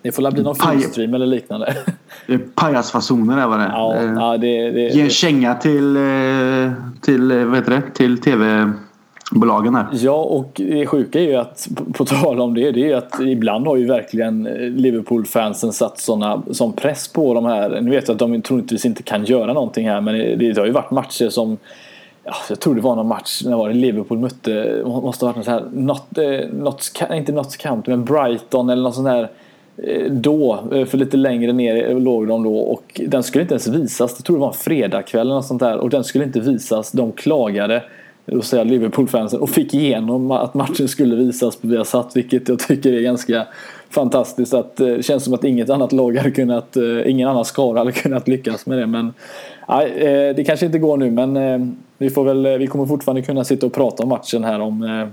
[0.02, 1.76] det får bli någon filmstream eller liknande.
[2.26, 3.70] Det är pajasfasoner där var det.
[3.72, 7.82] Ja, eh, ja, det, det, Ge en känga till, eh, till, eh, vad heter det?
[7.94, 8.72] till tv
[9.32, 9.86] bolagen här.
[9.92, 13.20] Ja och det sjuka är ju att på tal om det, det är ju att
[13.20, 14.42] ibland har ju verkligen
[14.76, 17.80] Liverpool-fansen satt såna, sån press på de här.
[17.80, 20.66] Nu vet jag att de troligtvis inte kan göra någonting här men det, det har
[20.66, 21.56] ju varit matcher som
[22.24, 25.36] Ja, jag tror det var någon match när var det Liverpool mötte, måste ha varit
[25.36, 26.18] något så här, not,
[26.52, 29.26] not, inte Notts County men Brighton eller något sånt Eh,
[29.82, 33.68] Eh, då, eh, för lite längre ner låg de då och den skulle inte ens
[33.68, 34.14] visas.
[34.18, 36.92] Jag tror det var en fredagkväll eller något sånt där och den skulle inte visas.
[36.92, 37.82] De klagade,
[38.26, 42.92] då säger Liverpool-fansen, och fick igenom att matchen skulle visas på Viasat vilket jag tycker
[42.92, 43.46] är ganska
[43.90, 44.54] fantastiskt.
[44.54, 46.76] Att, eh, det känns som att inget annat lag hade kunnat,
[47.06, 48.86] ingen annan skara hade kunnat lyckas med det.
[48.86, 49.12] Men
[49.68, 53.66] nej, det kanske inte går nu men vi, får väl, vi kommer fortfarande kunna sitta
[53.66, 55.08] och prata om matchen här om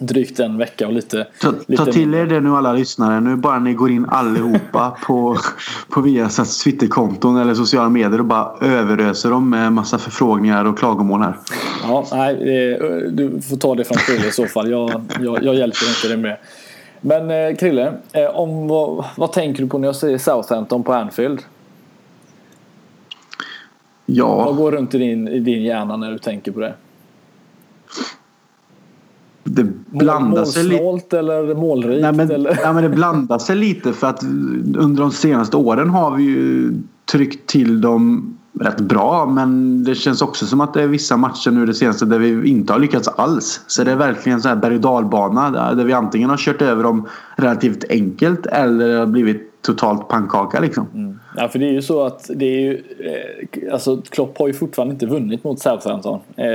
[0.00, 1.26] drygt en vecka och lite...
[1.40, 3.20] Ta, lite ta till er det nu alla lyssnare.
[3.20, 5.36] Nu bara ni går in allihopa på,
[5.88, 11.20] på Viasats Twitterkonton eller sociala medier och bara överöser dem med massa förfrågningar och klagomål
[11.20, 11.36] här.
[11.82, 12.34] Ja, nej,
[13.12, 14.70] du får ta det från Krille i så fall.
[14.70, 16.36] Jag, jag, jag hjälper inte dig med.
[17.00, 20.92] Men eh, Krille, eh, om, vad, vad tänker du på när jag säger Southampton på
[20.92, 21.40] Anfield?
[24.06, 24.44] Ja.
[24.44, 26.74] Vad går runt i din, i din hjärna när du tänker på det?
[29.44, 31.18] Det blandar sig lite.
[31.18, 32.02] eller målrikt?
[32.02, 32.58] Nej, men, eller?
[32.62, 34.22] Ja, men det blandar sig lite för att
[34.76, 36.72] under de senaste åren har vi ju
[37.12, 41.50] tryckt till dem rätt bra men det känns också som att det är vissa matcher
[41.50, 43.60] nu det senaste där vi inte har lyckats alls.
[43.66, 46.82] Så det är verkligen så här berg och dalbana där vi antingen har kört över
[46.82, 50.86] dem relativt enkelt eller har blivit totalt pannkaka liksom.
[50.94, 51.20] Mm.
[51.36, 54.52] Ja för det är ju så att det är ju eh, Alltså Klopp har ju
[54.52, 56.20] fortfarande inte vunnit mot Southampton.
[56.36, 56.46] Eh,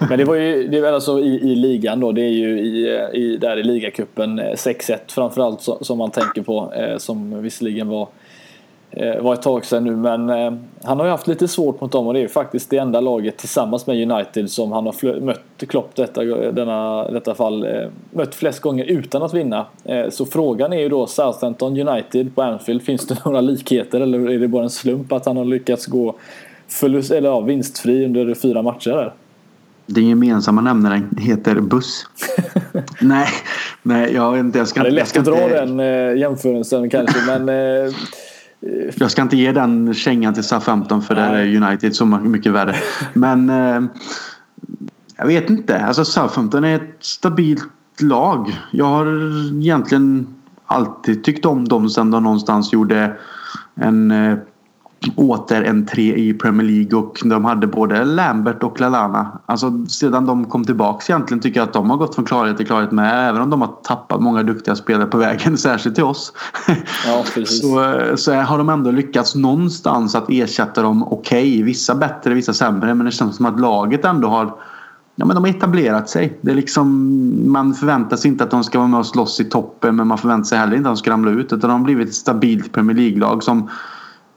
[0.08, 2.12] men det var ju det är alltså i, i ligan då.
[2.12, 6.72] Det är ju i, i, där i ligacupen 6-1 eh, framförallt som man tänker på.
[6.74, 8.08] Eh, som visserligen var
[8.92, 11.92] eh, var ett tag sedan nu men eh, han har ju haft lite svårt mot
[11.92, 15.20] dem och det är ju faktiskt det enda laget tillsammans med United som han har
[15.20, 19.66] mött Klopp detta, denna, detta fall eh, mött flest gånger utan att vinna.
[20.10, 24.38] Så frågan är ju då Southampton United på Anfield, finns det några likheter eller är
[24.38, 26.14] det bara en slump att han har lyckats gå
[26.68, 29.12] förlust, eller ja, vinstfri under fyra matcher där?
[29.86, 32.06] Den gemensamma nämnaren heter buss.
[33.00, 33.28] nej,
[33.82, 34.58] nej, jag vet inte.
[34.58, 35.64] Jag ska, det är lätt att dra inte...
[35.64, 37.92] den eh, jämförelsen kanske men eh,
[38.94, 42.74] jag ska inte ge den kängan till SA-15 för det är United så mycket värre.
[43.12, 43.82] Men eh,
[45.16, 45.78] jag vet inte.
[45.78, 47.64] Alltså Southampton är ett stabilt
[48.00, 48.58] lag.
[48.70, 49.06] Jag har
[49.60, 50.26] egentligen
[50.66, 53.16] alltid tyckt om dem sen de någonstans gjorde
[53.74, 54.10] en
[55.06, 59.40] eh, återentré i Premier League och de hade både Lambert och Lalana.
[59.46, 62.66] Alltså sedan de kom tillbaks egentligen tycker jag att de har gått från klarhet till
[62.66, 63.28] klarhet med.
[63.28, 66.32] Även om de har tappat många duktiga spelare på vägen, särskilt till oss.
[67.06, 71.52] Ja, så, så har de ändå lyckats någonstans att ersätta dem okej.
[71.52, 71.62] Okay.
[71.62, 72.94] Vissa bättre, vissa sämre.
[72.94, 74.54] Men det känns som att laget ändå har
[75.14, 76.38] Ja, men de har etablerat sig.
[76.40, 79.44] Det är liksom, man förväntar sig inte att de ska vara med och slåss i
[79.44, 81.46] toppen men man förväntar sig heller inte att de ska ramla ut.
[81.52, 83.70] Utan de har blivit ett stabilt Premier League-lag som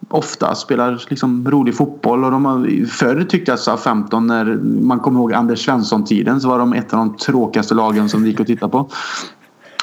[0.10, 2.24] ofta spelar liksom rolig fotboll.
[2.24, 4.46] Och de har, förr tyckte jag sa 15 när
[4.82, 8.30] man kommer ihåg Anders Svensson-tiden så var de ett av de tråkigaste lagen som vi
[8.30, 8.90] gick att titta på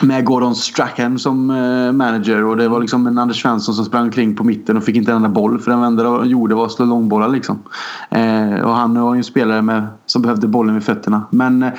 [0.03, 4.03] med Gordon Strachan som eh, manager och det var liksom en Anders Svensson som sprang
[4.03, 6.66] omkring på mitten och fick inte en enda boll för den enda de gjorde var
[6.66, 7.62] att slå långbollar liksom.
[8.11, 11.22] Eh, och han var ju en spelare med, som behövde bollen vid fötterna.
[11.30, 11.70] Men eh,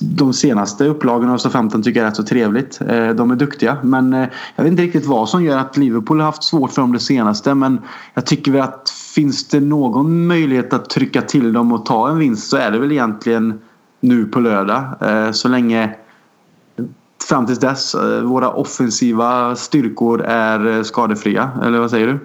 [0.00, 2.80] de senaste upplagorna av SA-15 tycker jag är rätt så trevligt.
[2.88, 4.12] Eh, de är duktiga men
[4.56, 7.00] jag vet inte riktigt vad som gör att Liverpool har haft svårt för dem det
[7.00, 7.80] senaste men
[8.14, 12.18] jag tycker väl att finns det någon möjlighet att trycka till dem och ta en
[12.18, 13.58] vinst så är det väl egentligen
[14.00, 14.84] nu på lördag.
[15.32, 15.94] Så länge
[17.24, 21.50] fram tills dess eh, våra offensiva styrkor är eh, skadefria.
[21.64, 22.18] Eller vad säger du?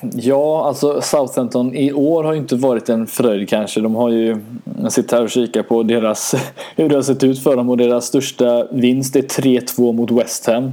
[0.00, 3.80] Ja, alltså Southampton i år har ju inte varit en fröjd kanske.
[3.80, 4.36] De har ju,
[4.82, 6.34] jag sitter här och kikar på deras,
[6.76, 10.46] hur det har sett ut för dem och deras största vinst är 3-2 mot West
[10.46, 10.72] Ham.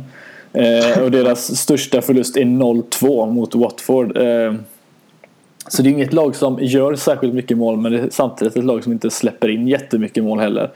[0.53, 4.17] Eh, och deras största förlust är 0-2 mot Watford.
[4.17, 4.53] Eh,
[5.67, 8.63] så det är inget lag som gör särskilt mycket mål men det är samtidigt ett
[8.63, 10.71] lag som inte släpper in jättemycket mål heller.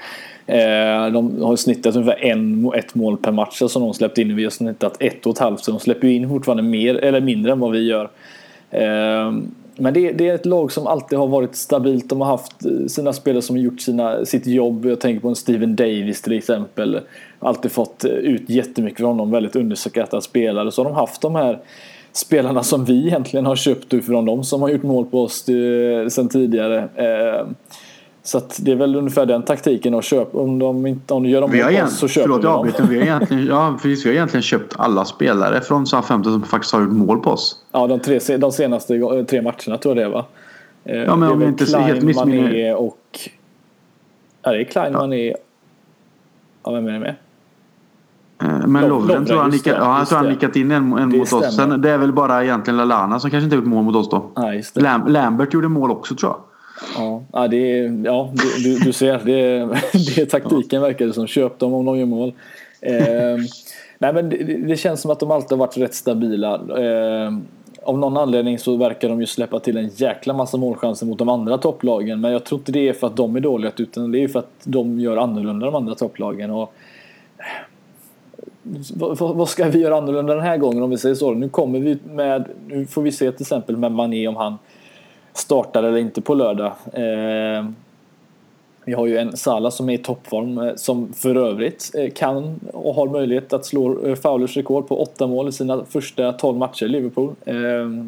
[0.49, 4.35] Eh, de har snittat ungefär en, ett mål per match som de släppt in.
[4.35, 7.51] Vi har snittat ett och ett halvt så de släpper in fortfarande mer eller mindre
[7.51, 8.09] än vad vi gör.
[8.71, 9.31] Eh,
[9.75, 12.09] men det, det, är ett lag som alltid har varit stabilt.
[12.09, 14.85] De har haft eh, sina spelare som har gjort sina, sitt jobb.
[14.85, 16.99] Jag tänker på en Steven Davis till exempel.
[17.39, 19.31] Alltid fått eh, ut jättemycket från honom.
[19.31, 20.71] Väldigt underskattad spelare.
[20.71, 21.59] Så har de haft de här
[22.11, 26.11] spelarna som vi egentligen har köpt ifrån dem som har gjort mål på oss sedan
[26.11, 26.89] sen tidigare.
[28.29, 30.37] Så det är väl ungefär den taktiken att köpa.
[30.37, 32.71] Om de inte om de gör dem vi har så köper förlåt, vi dem.
[32.75, 36.43] Förlåt, vi har egentligen, ja, precis, vi har egentligen köpt alla spelare från Southampton som
[36.43, 37.55] faktiskt har gjort mål på oss.
[37.71, 40.25] Ja, de, tre, de senaste tre matcherna tror jag det var.
[40.83, 42.99] Eh, ja, men om vi inte Klein, helt missminner och...
[44.41, 44.99] Ja, det är Klein, ja.
[44.99, 45.35] Mané...
[46.63, 47.15] Ja, vem är det med?
[48.41, 51.47] Eh, men Lovren tror han, nickat, ja, han nickat in en, en mot stämmer.
[51.47, 51.55] oss.
[51.55, 54.31] Sen, det är väl bara egentligen Lalana som kanske inte gjort mål mot oss då.
[54.35, 56.48] Ja, Lam, Lambert gjorde mål också tror jag.
[57.31, 59.21] Ja, det är, ja du, du ser.
[59.25, 59.67] Det är,
[60.15, 61.27] det är taktiken verkar det som.
[61.27, 62.33] Köp dem om de gör mål.
[62.81, 63.37] Eh,
[63.97, 66.53] nej, men det, det, känns som att de alltid har varit rätt stabila.
[66.55, 67.31] Eh,
[67.83, 71.29] av någon anledning så verkar de ju släppa till en jäkla massa målchanser mot de
[71.29, 72.21] andra topplagen.
[72.21, 74.39] Men jag tror inte det är för att de är dåliga utan det är för
[74.39, 76.51] att de gör annorlunda de andra topplagen.
[76.51, 76.73] Och,
[79.19, 81.33] vad ska vi göra annorlunda den här gången om vi säger så?
[81.33, 84.57] Nu kommer vi med, nu får vi se till exempel med Mané om han
[85.33, 86.73] startar eller inte på lördag.
[86.93, 87.65] Eh,
[88.85, 92.59] vi har ju en Salah som är i toppform eh, som för övrigt eh, kan
[92.73, 96.85] och har möjlighet att slå Fowlers rekord på åtta mål i sina första tolv matcher
[96.85, 97.35] i Liverpool.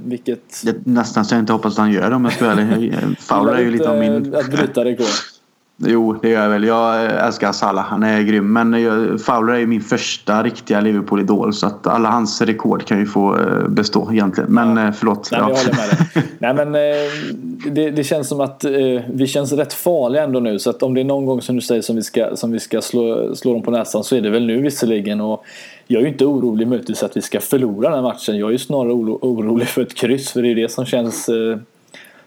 [0.06, 0.62] Vilket...
[0.66, 2.96] Det nästan så jag inte hoppas att han gör det om jag ska vara ärlig.
[3.20, 4.36] Fowler är ju lite av min...
[4.36, 5.41] Att bryta rekord.
[5.86, 6.64] Jo, det gör jag väl.
[6.64, 7.86] Jag älskar Salah.
[7.86, 8.54] Han är grym.
[8.54, 8.74] Men
[9.20, 11.54] Fowler är ju min första riktiga Liverpool-idol.
[11.54, 14.54] Så att alla hans rekord kan ju få eh, bestå egentligen.
[14.54, 14.88] Men ja.
[14.88, 15.30] Eh, förlåt.
[15.32, 15.50] Nej, ja.
[15.50, 16.24] jag håller med dig.
[16.40, 18.66] Nej, men eh, det, det, känns som att
[19.08, 20.60] vi känns rätt farliga ändå nu.
[20.60, 22.60] Så att om det är någon gång som du säger som vi ska, som vi
[22.60, 25.22] ska slå, slå dem på näsan så är det väl nu visserligen.
[25.22, 25.44] Och
[25.88, 28.38] jag är ju inte orolig möjligtvis att vi ska förlora den här matchen.
[28.38, 30.32] Jag är ju snarare orolig för ett kryss.
[30.32, 31.30] För det är det som känns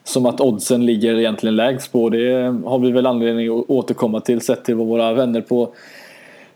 [0.05, 2.09] som att oddsen ligger egentligen lägst på.
[2.09, 5.75] Det har vi väl anledning att återkomma till sett till vad våra vänner på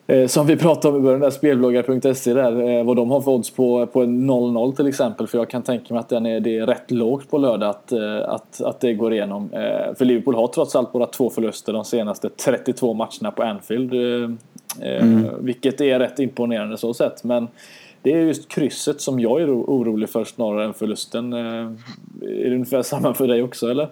[0.07, 3.30] eh, som vi pratade om i början, där spelbloggar.se där, eh, vad de har för
[3.30, 5.26] odds på, på en 0-0 till exempel.
[5.26, 7.92] För jag kan tänka mig att den är, det är rätt lågt på lördag att,
[7.92, 9.49] eh, att, att det går igenom.
[9.99, 13.92] För Liverpool har trots allt bara två förluster de senaste 32 matcherna på Anfield.
[14.80, 15.26] Mm.
[15.40, 17.24] Vilket är rätt imponerande så sett.
[17.24, 17.49] Men
[18.03, 21.32] det är just krysset som jag är orolig för snarare än förlusten.
[21.32, 23.88] Eh, är det ungefär samma för dig också eller?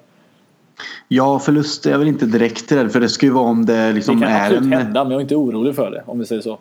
[1.08, 3.00] Ja, förlust är jag väl inte direkt rädd för.
[3.00, 4.26] Det ska ju vara om det liksom är...
[4.26, 4.72] Det kan absolut en...
[4.72, 6.58] hända, men jag är inte orolig för det om vi säger så.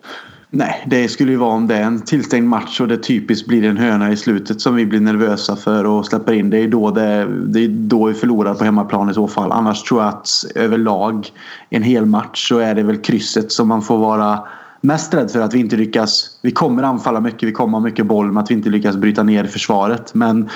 [0.50, 3.64] Nej, det skulle ju vara om det är en tillstängd match och det typiskt blir
[3.64, 6.50] en höna i slutet som vi blir nervösa för och släpper in.
[6.50, 9.52] Det är då, det, det är då vi förlorar på hemmaplan i så fall.
[9.52, 11.28] Annars tror jag att överlag
[11.70, 14.40] en hel match så är det väl krysset som man får vara
[14.86, 16.40] mest rädd för att vi inte lyckas.
[16.42, 19.24] Vi kommer anfalla mycket, vi kommer ha mycket boll men att vi inte lyckas bryta
[19.24, 20.14] ner försvaret.
[20.14, 20.50] Men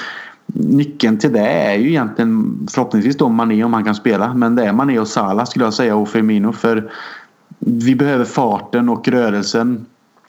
[0.54, 4.34] nyckeln till det är ju egentligen förhoppningsvis då Mané om han kan spela.
[4.34, 6.52] Men det är Mané och Salah skulle jag säga och Firmino.
[6.52, 6.92] För
[7.60, 9.86] vi behöver farten och rörelsen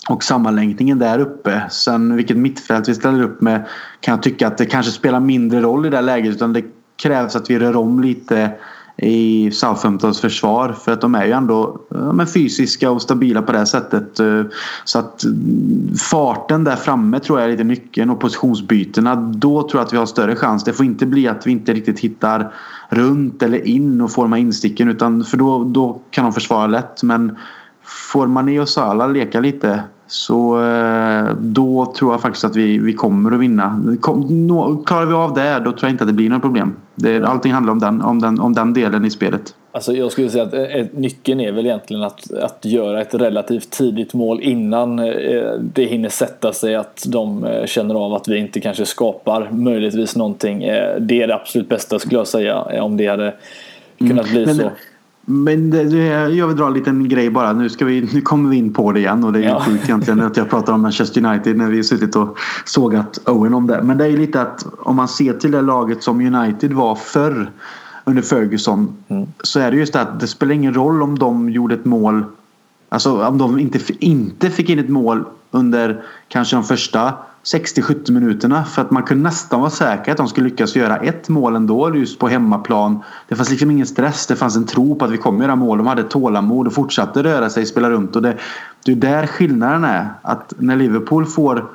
[0.08, 1.62] och sammanlänkningen där uppe.
[1.70, 3.64] Sen vilket mittfält vi ställer upp med
[4.00, 6.64] kan jag tycka att det kanske spelar mindre roll i det läget utan det
[7.02, 8.50] krävs att vi rör om lite
[9.02, 10.72] i Southamptons försvar.
[10.72, 14.20] För att de är ju ändå men, fysiska och stabila på det sättet.
[14.20, 14.42] Eh,
[14.84, 19.16] så att mm, farten där framme tror jag är lite nyckeln och positionsbytena.
[19.16, 20.64] Då tror jag att vi har större chans.
[20.64, 22.54] Det får inte bli att vi inte riktigt hittar
[22.88, 24.88] runt eller in och får de här insticken.
[24.88, 27.02] Utan, för då, då kan de försvara lätt.
[27.02, 27.36] Men
[28.12, 32.92] får Mané och Sala leka lite så eh, då tror jag faktiskt att vi, vi
[32.92, 33.82] kommer att vinna.
[34.86, 36.76] Klarar vi av det då tror jag inte att det blir några problem.
[36.94, 39.54] Det, allting handlar om den, om, den, om den delen i spelet.
[39.72, 43.70] Alltså jag skulle säga att eh, nyckeln är väl egentligen att, att göra ett relativt
[43.70, 48.60] tidigt mål innan eh, det hinner sätta sig att de känner av att vi inte
[48.60, 50.58] kanske skapar möjligtvis någonting.
[51.00, 53.34] Det är det absolut bästa skulle jag säga om det hade
[53.98, 54.54] kunnat bli mm.
[54.54, 54.70] så.
[55.30, 55.82] Men det,
[56.28, 57.52] jag vill dra en liten grej bara.
[57.52, 59.60] Nu, ska vi, nu kommer vi in på det igen och det är ja.
[59.60, 63.54] sjukt egentligen att jag pratar om Manchester United när vi har suttit och sågat Owen
[63.54, 63.82] om det.
[63.82, 67.50] Men det är lite att om man ser till det laget som United var förr
[68.04, 69.26] under Ferguson mm.
[69.40, 72.24] så är det just det att det spelar ingen roll om de gjorde ett mål
[72.92, 77.14] Alltså om de inte, inte fick in ett mål under kanske de första
[77.44, 81.28] 60-70 minuterna för att man kunde nästan vara säker att de skulle lyckas göra ett
[81.28, 83.02] mål ändå just på hemmaplan.
[83.28, 84.26] Det fanns liksom ingen stress.
[84.26, 85.78] Det fanns en tro på att vi kommer göra mål.
[85.78, 88.16] De hade tålamod och fortsatte röra sig, spela runt.
[88.16, 88.36] Och det,
[88.84, 90.08] det är där skillnaden är.
[90.22, 91.70] Att när Liverpool får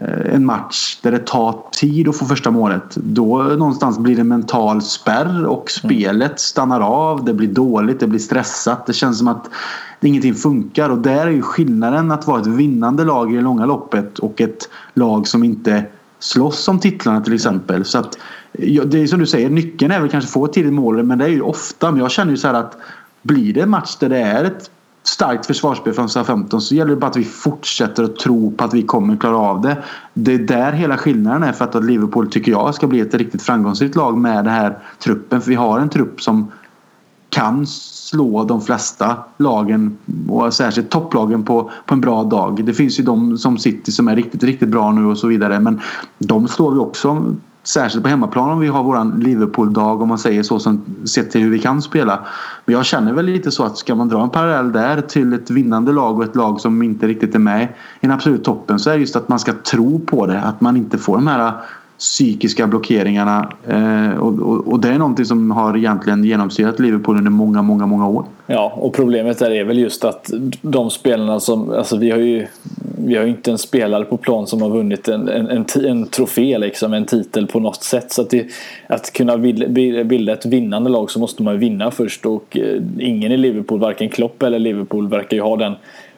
[0.00, 2.94] eh, en match där det tar tid att få första målet.
[2.94, 7.24] Då någonstans blir det mental spärr och spelet stannar av.
[7.24, 8.86] Det blir dåligt, det blir stressat.
[8.86, 9.50] Det känns som att
[10.08, 10.90] ingenting funkar.
[10.90, 14.40] Och där är ju skillnaden att vara ett vinnande lag i det långa loppet och
[14.40, 15.84] ett lag som inte
[16.18, 17.84] slåss om titlarna till exempel.
[17.84, 18.18] Så att,
[18.52, 21.18] det är som du säger, nyckeln är väl kanske att få ett tidigt mål men
[21.18, 21.90] det är ju ofta.
[21.90, 22.76] Men jag känner ju så här att
[23.22, 24.70] blir det en match där det är ett
[25.02, 28.74] starkt försvarsspel från SA-15 så gäller det bara att vi fortsätter att tro på att
[28.74, 29.76] vi kommer klara av det.
[30.14, 33.42] Det är där hela skillnaden är för att Liverpool tycker jag ska bli ett riktigt
[33.42, 35.40] framgångsrikt lag med den här truppen.
[35.40, 36.52] För vi har en trupp som
[37.34, 42.64] kan slå de flesta lagen och särskilt topplagen på, på en bra dag.
[42.64, 45.60] Det finns ju de som City som är riktigt, riktigt bra nu och så vidare
[45.60, 45.80] men
[46.18, 47.34] de slår vi också
[47.66, 51.40] Särskilt på hemmaplan om vi har våran Liverpool-dag om man säger så som sett till
[51.40, 52.18] hur vi kan spela.
[52.64, 55.50] Men jag känner väl lite så att ska man dra en parallell där till ett
[55.50, 57.68] vinnande lag och ett lag som inte riktigt är med i
[58.00, 60.40] den absolut toppen så är det just att man ska tro på det.
[60.40, 61.52] Att man inte får de här
[61.98, 63.52] psykiska blockeringarna.
[63.66, 67.86] Eh, och, och, och, det är någonting som har egentligen genomsyrat Liverpool under många, många,
[67.86, 68.24] många år.
[68.46, 70.30] Ja, och problemet där är väl just att
[70.62, 72.46] de spelarna som, alltså vi har ju
[73.06, 76.06] vi har ju inte en spelare på plan som har vunnit en, en, en, en
[76.06, 78.12] trofé, liksom, en titel på något sätt.
[78.12, 78.46] Så att, det,
[78.86, 83.32] att kunna bilda ett vinnande lag så måste man ju vinna först och eh, ingen
[83.32, 85.74] i Liverpool, varken Klopp eller Liverpool, verkar ju ha den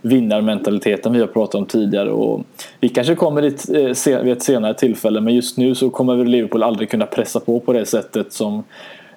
[0.09, 2.11] vinnarmentaliteten vi har pratat om tidigare.
[2.11, 2.44] Och
[2.80, 3.68] vi kanske kommer dit
[4.07, 7.40] eh, vid ett senare tillfälle men just nu så kommer väl Liverpool aldrig kunna pressa
[7.40, 8.64] på på det sättet som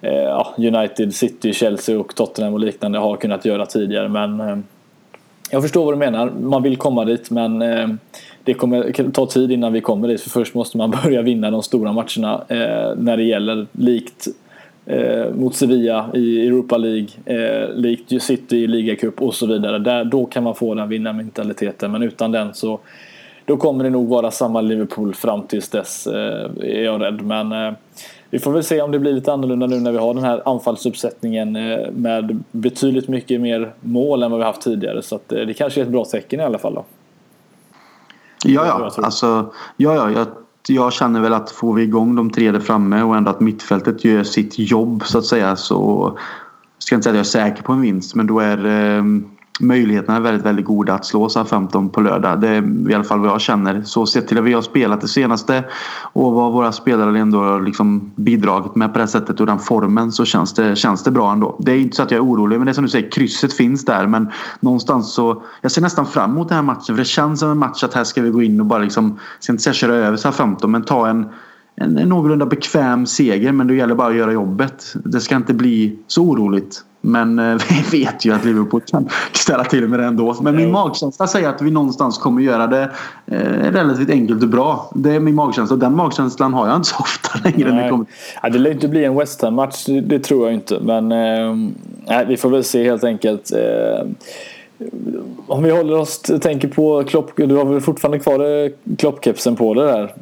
[0.01, 4.09] eh, United, City, Chelsea och Tottenham och liknande har kunnat göra tidigare.
[4.09, 4.57] Men eh,
[5.51, 6.29] jag förstår vad du menar.
[6.29, 7.87] Man vill komma dit men eh,
[8.43, 10.21] det kommer ta tid innan vi kommer dit.
[10.21, 14.27] För först måste man börja vinna de stora matcherna eh, när det gäller likt
[14.89, 19.79] eh, mot Sevilla i Europa League, eh, likt City i ligacup och så vidare.
[19.79, 22.79] Där, då kan man få den vinnarmentaliteten men utan den så
[23.45, 27.21] då kommer det nog vara samma Liverpool fram tills dess eh, är jag rädd.
[27.21, 27.73] Men eh,
[28.29, 30.41] vi får väl se om det blir lite annorlunda nu när vi har den här
[30.45, 35.01] anfallsuppsättningen eh, med betydligt mycket mer mål än vad vi haft tidigare.
[35.01, 36.73] Så att, eh, det kanske är ett bra tecken i alla fall.
[36.73, 36.85] Då.
[38.45, 38.91] Ja, ja.
[39.03, 39.45] Alltså,
[39.77, 40.27] ja, ja jag
[40.70, 44.05] jag känner väl att får vi igång de tre där framme och ändå att mittfältet
[44.05, 46.17] gör sitt jobb så att säga så
[46.80, 49.03] ska jag inte säga att jag är säker på en vinst men då är eh,
[49.60, 52.41] möjligheterna är väldigt, väldigt goda att slå SA-15 på lördag.
[52.41, 53.82] Det är i alla fall vad jag känner.
[53.82, 55.64] Så sett till att vi har spelat det senaste
[56.01, 60.12] och vad våra spelare ändå har liksom bidragit med på det sättet och den formen
[60.12, 61.60] så känns det, känns det bra ändå.
[61.60, 63.53] Det är inte så att jag är orolig men det är som du säger, krysset
[63.53, 67.05] finns där men någonstans så jag ser nästan fram emot den här matchen för det
[67.05, 69.53] känns som en match att här ska vi gå in och bara liksom, jag ska
[69.53, 71.30] inte säga köra över SA-15 men ta en
[71.80, 74.93] en, en någorlunda bekväm seger men det gäller bara att göra jobbet.
[74.93, 76.84] Det ska inte bli så oroligt.
[77.01, 77.57] Men eh,
[77.91, 80.36] vi vet ju att Liverpool kan ställa till med det ändå.
[80.41, 82.91] Men min magkänsla säger att vi någonstans kommer göra det
[83.25, 84.91] eh, relativt enkelt och bra.
[84.95, 87.73] Det är min magkänsla och den magkänslan har jag inte så ofta längre.
[87.73, 87.89] Nej.
[87.89, 88.05] Kommer...
[88.43, 90.80] Ja, det lär inte bli en West Ham-match, det tror jag inte.
[90.82, 93.51] Men eh, vi får väl se helt enkelt.
[93.53, 94.09] Eh,
[95.47, 99.73] om vi håller oss tänker på Klopp, du har väl fortfarande kvar eh, Kloppkepsen på
[99.73, 100.13] det där.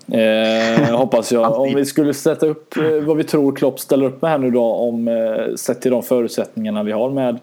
[0.87, 1.59] Eh, hoppas jag.
[1.59, 4.51] Om vi skulle sätta upp eh, vad vi tror Klopp ställer upp med här nu
[4.51, 7.39] då om eh, sett till de förutsättningarna vi har med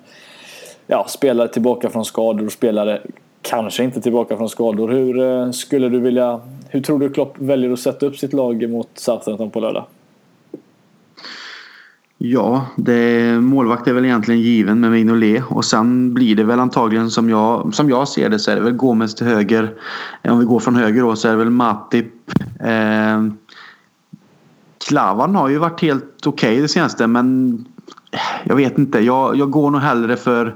[0.87, 3.01] ja, spelare tillbaka från skador och spelare
[3.43, 4.89] kanske inte tillbaka från skador.
[4.89, 8.71] Hur eh, skulle du vilja, hur tror du Klopp väljer att sätta upp sitt lag
[8.71, 9.85] mot Southampton på lördag?
[12.27, 17.11] Ja, det, målvakt är väl egentligen given med Mignolet och sen blir det väl antagligen
[17.11, 19.75] som jag, som jag ser det så är det väl Gomes till höger.
[20.23, 22.13] Eh, om vi går från höger då så är det väl Matip.
[22.61, 23.25] Eh,
[24.89, 27.59] Klavan har ju varit helt okej okay det senaste men
[28.11, 29.01] eh, jag vet inte.
[29.01, 30.55] Jag, jag går nog hellre för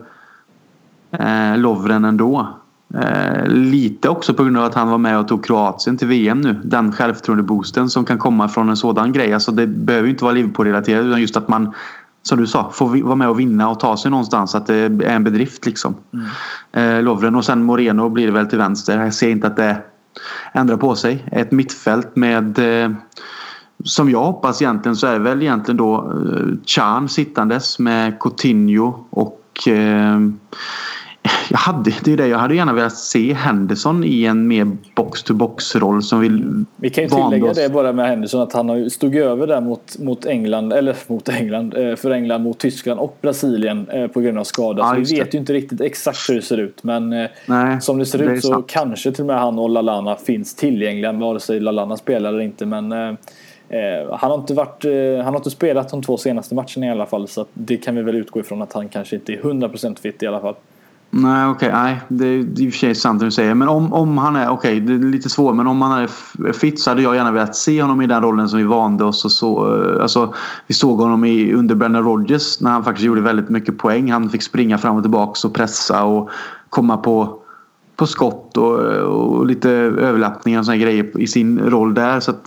[1.11, 2.58] eh, Lovren ändå.
[2.95, 6.41] Eh, lite också på grund av att han var med och tog Kroatien till VM
[6.41, 6.61] nu.
[6.65, 9.33] Den självförtroende-boosten som kan komma från en sådan grej.
[9.33, 11.75] Alltså det behöver ju inte vara Liverpool-relaterat utan just att man
[12.23, 14.55] som du sa, får vara med och vinna och ta sig någonstans.
[14.55, 15.95] Att det är en bedrift liksom.
[16.13, 16.97] Mm.
[16.97, 19.05] Eh, Lovren och sen Moreno blir det väl till vänster.
[19.05, 19.77] Jag ser inte att det
[20.53, 21.25] ändrar på sig.
[21.33, 22.91] Ett mittfält med eh,
[23.85, 29.05] som jag hoppas egentligen så är det väl egentligen då eh, Chan sittandes med Coutinho
[29.11, 30.19] och eh,
[31.51, 35.77] jag hade, det är det, jag hade gärna velat se Henderson i en mer box-to-box
[35.77, 39.47] roll som vill Vi kan ju tillägga det bara med Henderson att han stod över
[39.47, 44.07] där mot, mot England, eller mot England, eh, för England mot Tyskland och Brasilien eh,
[44.07, 44.83] på grund av skada.
[44.83, 47.81] Ja, så vi vet ju inte riktigt exakt hur det ser ut men eh, Nej,
[47.81, 48.67] som det ser det ut så sant.
[48.69, 52.67] kanske till och med han och Lalana finns tillgängliga vare sig Lalana spelar eller inte
[52.67, 52.93] men
[54.11, 54.85] han, har inte varit,
[55.25, 58.03] han har inte spelat de två senaste matcherna i alla fall så det kan vi
[58.03, 60.55] väl utgå ifrån att han kanske inte är 100% fit i alla fall.
[61.11, 61.69] Nej, okej.
[61.69, 63.55] Okay, nej, det är i och för sig sant det du säger.
[63.55, 65.57] Men om, om han är, okej, okay, det är lite svårt.
[65.57, 68.49] Men om han är fit så hade jag gärna velat se honom i den rollen
[68.49, 69.25] som vi vande oss.
[69.25, 70.35] Och så, eh, alltså,
[70.67, 74.13] vi såg honom i, under Brendan Rodgers när han faktiskt gjorde väldigt mycket poäng.
[74.13, 76.31] Han fick springa fram och tillbaka och pressa och
[76.71, 77.43] komma på,
[77.97, 82.21] på skott och, och lite överlappningar och sådana grejer i sin roll där.
[82.21, 82.47] Så att,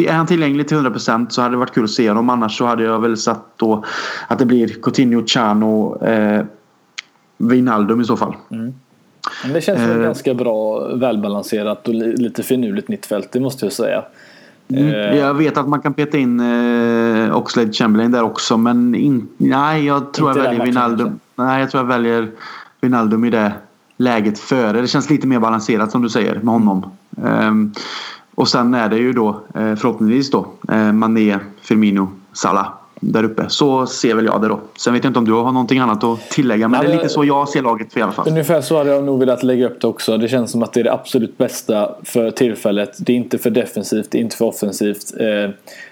[0.00, 2.30] är han tillgänglig till 100% så hade det varit kul att se honom.
[2.30, 3.84] Annars så hade jag väl satt då
[4.28, 6.44] att det blir Coutinho, Chano eh,
[7.42, 8.34] Wijnaldum i så fall.
[8.50, 8.74] Mm.
[9.44, 13.72] Men det känns som eh, ganska bra välbalanserat och lite finurligt mittfält, det måste jag
[13.72, 14.04] säga.
[14.68, 14.88] Mm.
[14.88, 19.28] Eh, jag vet att man kan peta in eh, Oxlade Chamberlain där också men in,
[19.36, 21.20] nej, jag tror jag väljer Wijnaldum.
[21.34, 22.30] Nej, jag tror jag väljer
[22.80, 23.52] Wijnaldum i det
[23.96, 24.80] läget före.
[24.80, 26.90] Det känns lite mer balanserat som du säger med honom.
[27.22, 27.72] Um,
[28.34, 32.72] och sen är det ju då eh, förhoppningsvis då eh, Mané, Firmino, Salah
[33.02, 33.44] där uppe.
[33.48, 34.60] Så ser väl jag det då.
[34.78, 36.68] Sen vet jag inte om du har någonting annat att tillägga.
[36.68, 38.28] Men ja, det är lite så jag ser laget i alla fall.
[38.28, 40.16] Ungefär så hade jag nog velat lägga upp det också.
[40.16, 42.96] Det känns som att det är det absolut bästa för tillfället.
[42.98, 45.12] Det är inte för defensivt, det är inte för offensivt.
[45.20, 45.26] Eh,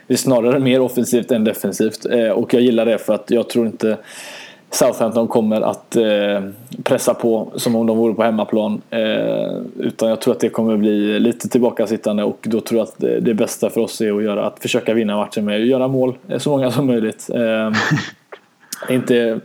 [0.06, 2.06] det är snarare mer offensivt än defensivt.
[2.06, 3.96] Eh, och jag gillar det för att jag tror inte
[4.70, 6.42] Southampton kommer att eh,
[6.82, 8.82] pressa på som om de vore på hemmaplan.
[8.90, 12.98] Eh, utan jag tror att det kommer bli lite tillbakasittande och då tror jag att
[12.98, 15.88] det, det bästa för oss är att, göra, att försöka vinna matchen med att göra
[15.88, 17.30] mål, eh, så många som möjligt.
[17.34, 17.72] Eh,
[18.94, 19.40] inte,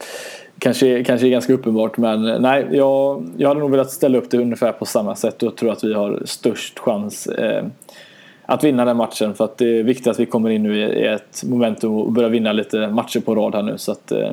[0.60, 4.38] kanske, kanske är ganska uppenbart men nej, jag, jag hade nog velat ställa upp det
[4.38, 7.66] ungefär på samma sätt och tror att vi har störst chans eh,
[8.46, 11.06] att vinna den matchen för att det är viktigt att vi kommer in nu i
[11.08, 14.32] ett momentum och börjar vinna lite matcher på rad här nu så att eh,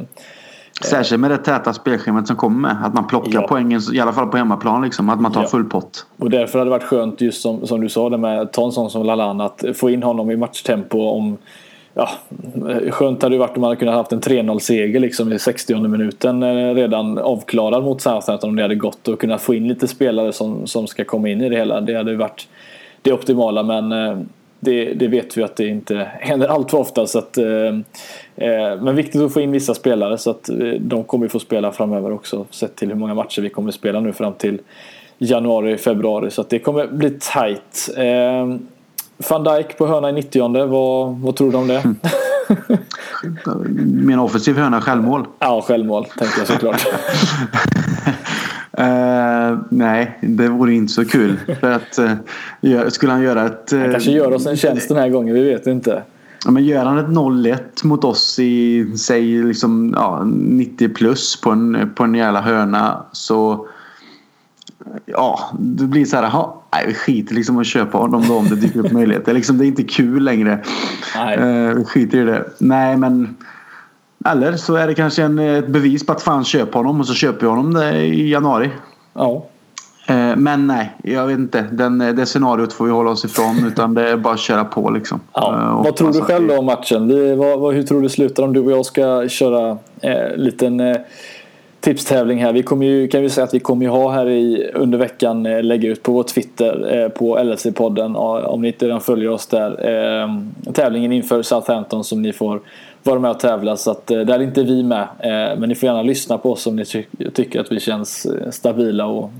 [0.81, 2.77] Särskilt med det täta spelschemat som kommer.
[2.85, 3.47] Att man plockar ja.
[3.49, 4.83] poängen, i alla fall på hemmaplan.
[4.83, 5.49] Liksom, att man tar ja.
[5.49, 6.07] full pott.
[6.19, 8.65] Och därför hade det varit skönt, just som, som du sa, det med att ta
[8.65, 9.45] en sån som Lalana.
[9.45, 10.99] Att få in honom i matchtempo.
[10.99, 11.39] Om,
[11.95, 12.09] ja,
[12.91, 16.43] skönt hade det varit om man hade kunnat haft en 3-0-seger liksom, i 60 minuten
[16.43, 19.09] eh, redan avklarad mot Southampton om det hade gått.
[19.09, 21.81] Och kunnat få in lite spelare som, som ska komma in i det hela.
[21.81, 22.49] Det hade varit
[23.03, 23.63] det optimala.
[23.63, 24.19] Men eh,
[24.65, 27.07] det, det, vet vi att det inte händer allt för ofta.
[27.07, 27.47] Så att, eh,
[28.37, 31.73] eh, men viktigt att få in vissa spelare så att eh, de kommer få spela
[31.73, 32.47] framöver också.
[32.51, 34.61] Sett till hur många matcher vi kommer spela nu fram till
[35.19, 36.31] januari, februari.
[36.31, 37.91] Så att det kommer bli tight.
[37.97, 38.57] Eh,
[39.31, 41.95] Van Dijk på hörna i 90 vad, vad tror du om det?
[43.85, 45.27] Min offensiv hörna självmål?
[45.39, 46.87] Ja, självmål tänkte jag såklart.
[48.79, 51.37] Uh, nej, det vore inte så kul.
[51.61, 51.99] För att
[52.63, 53.73] uh, skulle han göra ett...
[53.73, 56.03] Uh, han kanske gör oss en tjänst den här gången, vi vet inte.
[56.45, 61.51] Ja, men gör han ett 0-1 mot oss i säg liksom, ja, 90 plus på
[61.51, 63.67] en, på en jävla hörna så
[65.07, 68.49] Ja, det blir så här, aha, nej, vi skiter liksom att köpa honom då om
[68.49, 69.35] det dyker upp möjligheter.
[69.35, 70.59] Liksom, det är inte kul längre.
[71.17, 71.39] Nej.
[71.39, 72.45] Uh, skiter i det.
[72.59, 73.37] Nej, men
[74.27, 77.15] eller så är det kanske en, ett bevis på att fan köp honom och så
[77.15, 78.71] köper vi honom det i januari.
[79.15, 79.47] Ja.
[80.07, 81.67] Eh, men nej, jag vet inte.
[81.73, 83.65] Den, det scenariot får vi hålla oss ifrån.
[83.67, 85.21] Utan det är bara att köra på liksom.
[85.33, 85.55] Ja.
[85.55, 87.09] Eh, vad tror du själv då om matchen?
[87.09, 90.37] Vi, vad, vad, hur tror du det slutar om du och jag ska köra eh,
[90.37, 90.97] liten eh,
[91.83, 92.53] tipstävling här.
[92.53, 95.47] Vi kommer ju, kan vi säga att vi kommer ju ha här i, under veckan
[95.47, 98.17] eh, lägga ut på vår Twitter eh, på LFC-podden
[98.47, 99.89] om ni inte redan följer oss där.
[99.89, 100.29] Eh,
[100.73, 102.61] tävlingen inför Southampton som ni får
[103.03, 105.03] vara med och tävla så att eh, där är inte vi med.
[105.03, 107.05] Eh, men ni får gärna lyssna på oss om ni ty
[107.35, 109.31] tycker att vi känns eh, stabila och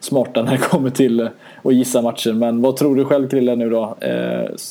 [0.00, 1.28] smarta när det kommer till
[1.62, 2.32] att gissa matcher.
[2.32, 3.96] Men vad tror du själv Krille nu då?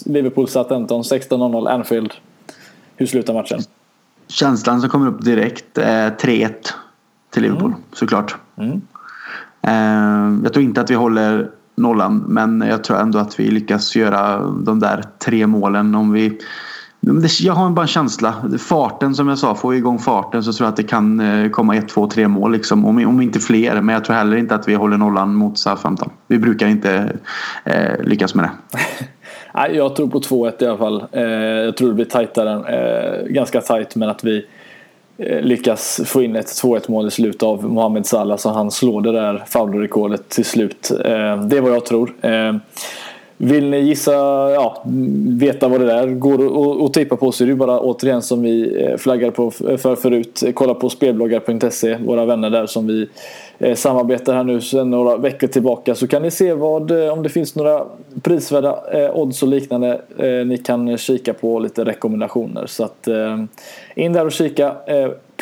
[0.06, 2.14] Liverpool Southampton 16.00 Anfield.
[2.96, 3.60] Hur slutar matchen?
[4.28, 6.52] Känslan som kommer upp direkt är 3-1
[7.36, 7.82] till Liverpool mm.
[7.94, 8.36] såklart.
[8.58, 8.82] Mm.
[9.62, 13.96] Eh, jag tror inte att vi håller nollan men jag tror ändå att vi lyckas
[13.96, 16.40] göra de där tre målen om vi
[17.40, 18.36] jag har bara en känsla.
[18.60, 21.50] Farten som jag sa, får vi igång farten så tror jag att det kan eh,
[21.50, 22.52] komma ett, två, tre mål.
[22.52, 22.86] Liksom.
[22.86, 23.82] Om, om inte fler.
[23.82, 26.10] Men jag tror heller inte att vi håller nollan mot Southampton.
[26.28, 27.18] Vi brukar inte
[27.64, 29.70] eh, lyckas med det.
[29.76, 31.06] jag tror på 2-1 i alla fall.
[31.12, 32.54] Eh, jag tror det blir tajtare.
[32.54, 34.46] Eh, ganska tajt men att vi
[35.18, 39.02] Eh, lyckas få in ett 2-1 mål i slutet av Mohamed Salah så han slår
[39.02, 40.92] det där Fowler-rekordet till slut.
[40.92, 42.14] Eh, det är vad jag tror.
[42.22, 42.56] Eh,
[43.38, 44.14] vill ni gissa,
[44.52, 44.84] ja,
[45.28, 48.84] veta vad det där går att tippa på så är det bara återigen som vi
[48.84, 50.44] eh, flaggar på för förut.
[50.54, 53.10] Kolla på spelbloggar.se, våra vänner där som vi
[53.60, 57.24] eh, samarbetar här nu sedan några veckor tillbaka så kan ni se vad, eh, om
[57.24, 57.86] det finns några
[58.22, 58.80] prisvärda
[59.14, 60.02] odds och liknande
[60.46, 62.66] ni kan kika på lite rekommendationer.
[62.66, 63.08] Så att
[63.96, 64.76] in där och kika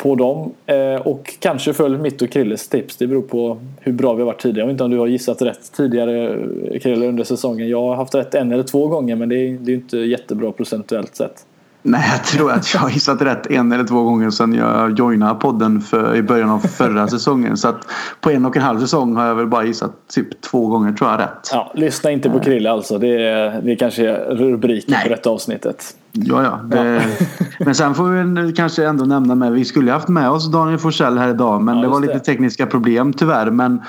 [0.04, 2.96] på dem eh, och kanske följ mitt och Krilles tips.
[2.96, 4.60] Det beror på hur bra vi har varit tidigare.
[4.60, 6.38] Jag vet inte om du har gissat rätt tidigare
[6.82, 7.68] Krille under säsongen.
[7.68, 10.52] Jag har haft rätt en eller två gånger men det är, det är inte jättebra
[10.52, 11.46] procentuellt sett.
[11.86, 15.34] Nej, jag tror att jag har gissat rätt en eller två gånger sedan jag joinade
[15.34, 17.56] podden för, i början av förra säsongen.
[17.56, 17.86] Så att
[18.20, 21.10] på en och en halv säsong har jag väl bara gissat typ två gånger tror
[21.10, 21.50] jag rätt.
[21.52, 22.98] Ja, lyssna inte på Krille alltså.
[22.98, 25.02] Det är, det är kanske rubriken Nej.
[25.02, 25.96] på detta avsnittet.
[26.12, 26.60] Ja, ja.
[26.64, 27.26] Det, ja.
[27.64, 29.52] men sen får vi kanske ändå nämna med.
[29.52, 31.62] Vi skulle haft med oss Daniel Forsell här idag.
[31.62, 32.20] Men ja, det var lite det.
[32.20, 33.50] tekniska problem tyvärr.
[33.50, 33.82] Men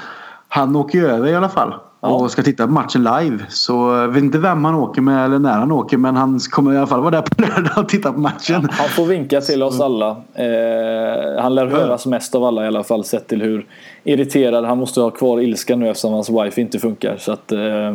[0.48, 1.74] han åker ju över i alla fall
[2.06, 3.46] och ska titta på matchen live.
[3.50, 6.74] Så jag vet inte vem han åker med eller när han åker men han kommer
[6.74, 8.68] i alla fall vara där på lördag och titta på matchen.
[8.72, 10.10] Han får vinka till oss alla.
[10.34, 13.66] Eh, han lär höras mest av alla i alla fall sett till hur
[14.04, 17.18] irriterad han måste ha kvar ilskan nu eftersom hans wife inte funkar.
[17.18, 17.88] Så att, eh,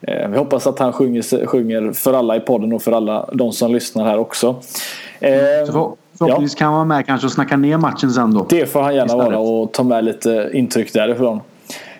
[0.00, 3.52] eh, vi hoppas att han sjunger, sjunger för alla i podden och för alla de
[3.52, 4.56] som lyssnar här också.
[5.20, 5.30] Eh,
[6.18, 6.58] Förhoppningsvis ja.
[6.58, 8.46] kan han vara med kanske och snacka ner matchen sen då.
[8.48, 9.26] Det får han gärna istället.
[9.26, 11.40] vara och ta med lite intryck därifrån.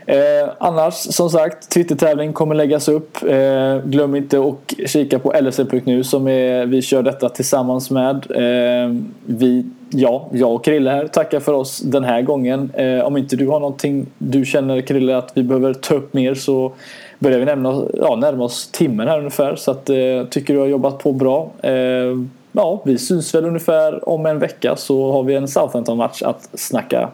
[0.07, 3.17] Eh, annars som sagt, Twitter-tävling kommer läggas upp.
[3.23, 8.17] Eh, glöm inte att kika på lsl.nu som är, vi kör detta tillsammans med.
[8.31, 8.97] Eh,
[9.27, 12.71] vi, ja, jag och Krille här tackar för oss den här gången.
[12.75, 16.35] Eh, om inte du har någonting du känner Krille att vi behöver ta upp mer
[16.35, 16.73] så
[17.19, 19.57] börjar vi nämna, ja, närma oss timmen här ungefär.
[19.57, 21.51] Så att, eh, tycker du har jobbat på bra.
[21.63, 22.17] Eh,
[22.53, 27.09] ja, vi syns väl ungefär om en vecka så har vi en Southampton-match att snacka,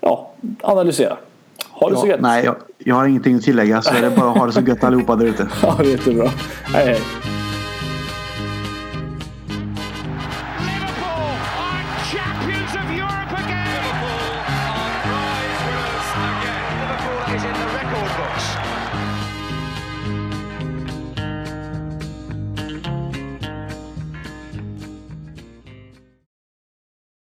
[0.00, 0.30] ja,
[0.62, 1.16] analysera.
[1.82, 2.20] Ha det ja, så gött.
[2.20, 3.82] Nej, jag, jag, har ingenting att tillägga.
[3.82, 5.48] Så är det bara att ha det så gött allihopa där ute.
[5.62, 6.30] Ja, det är jättebra.
[6.64, 7.00] Hej, hej.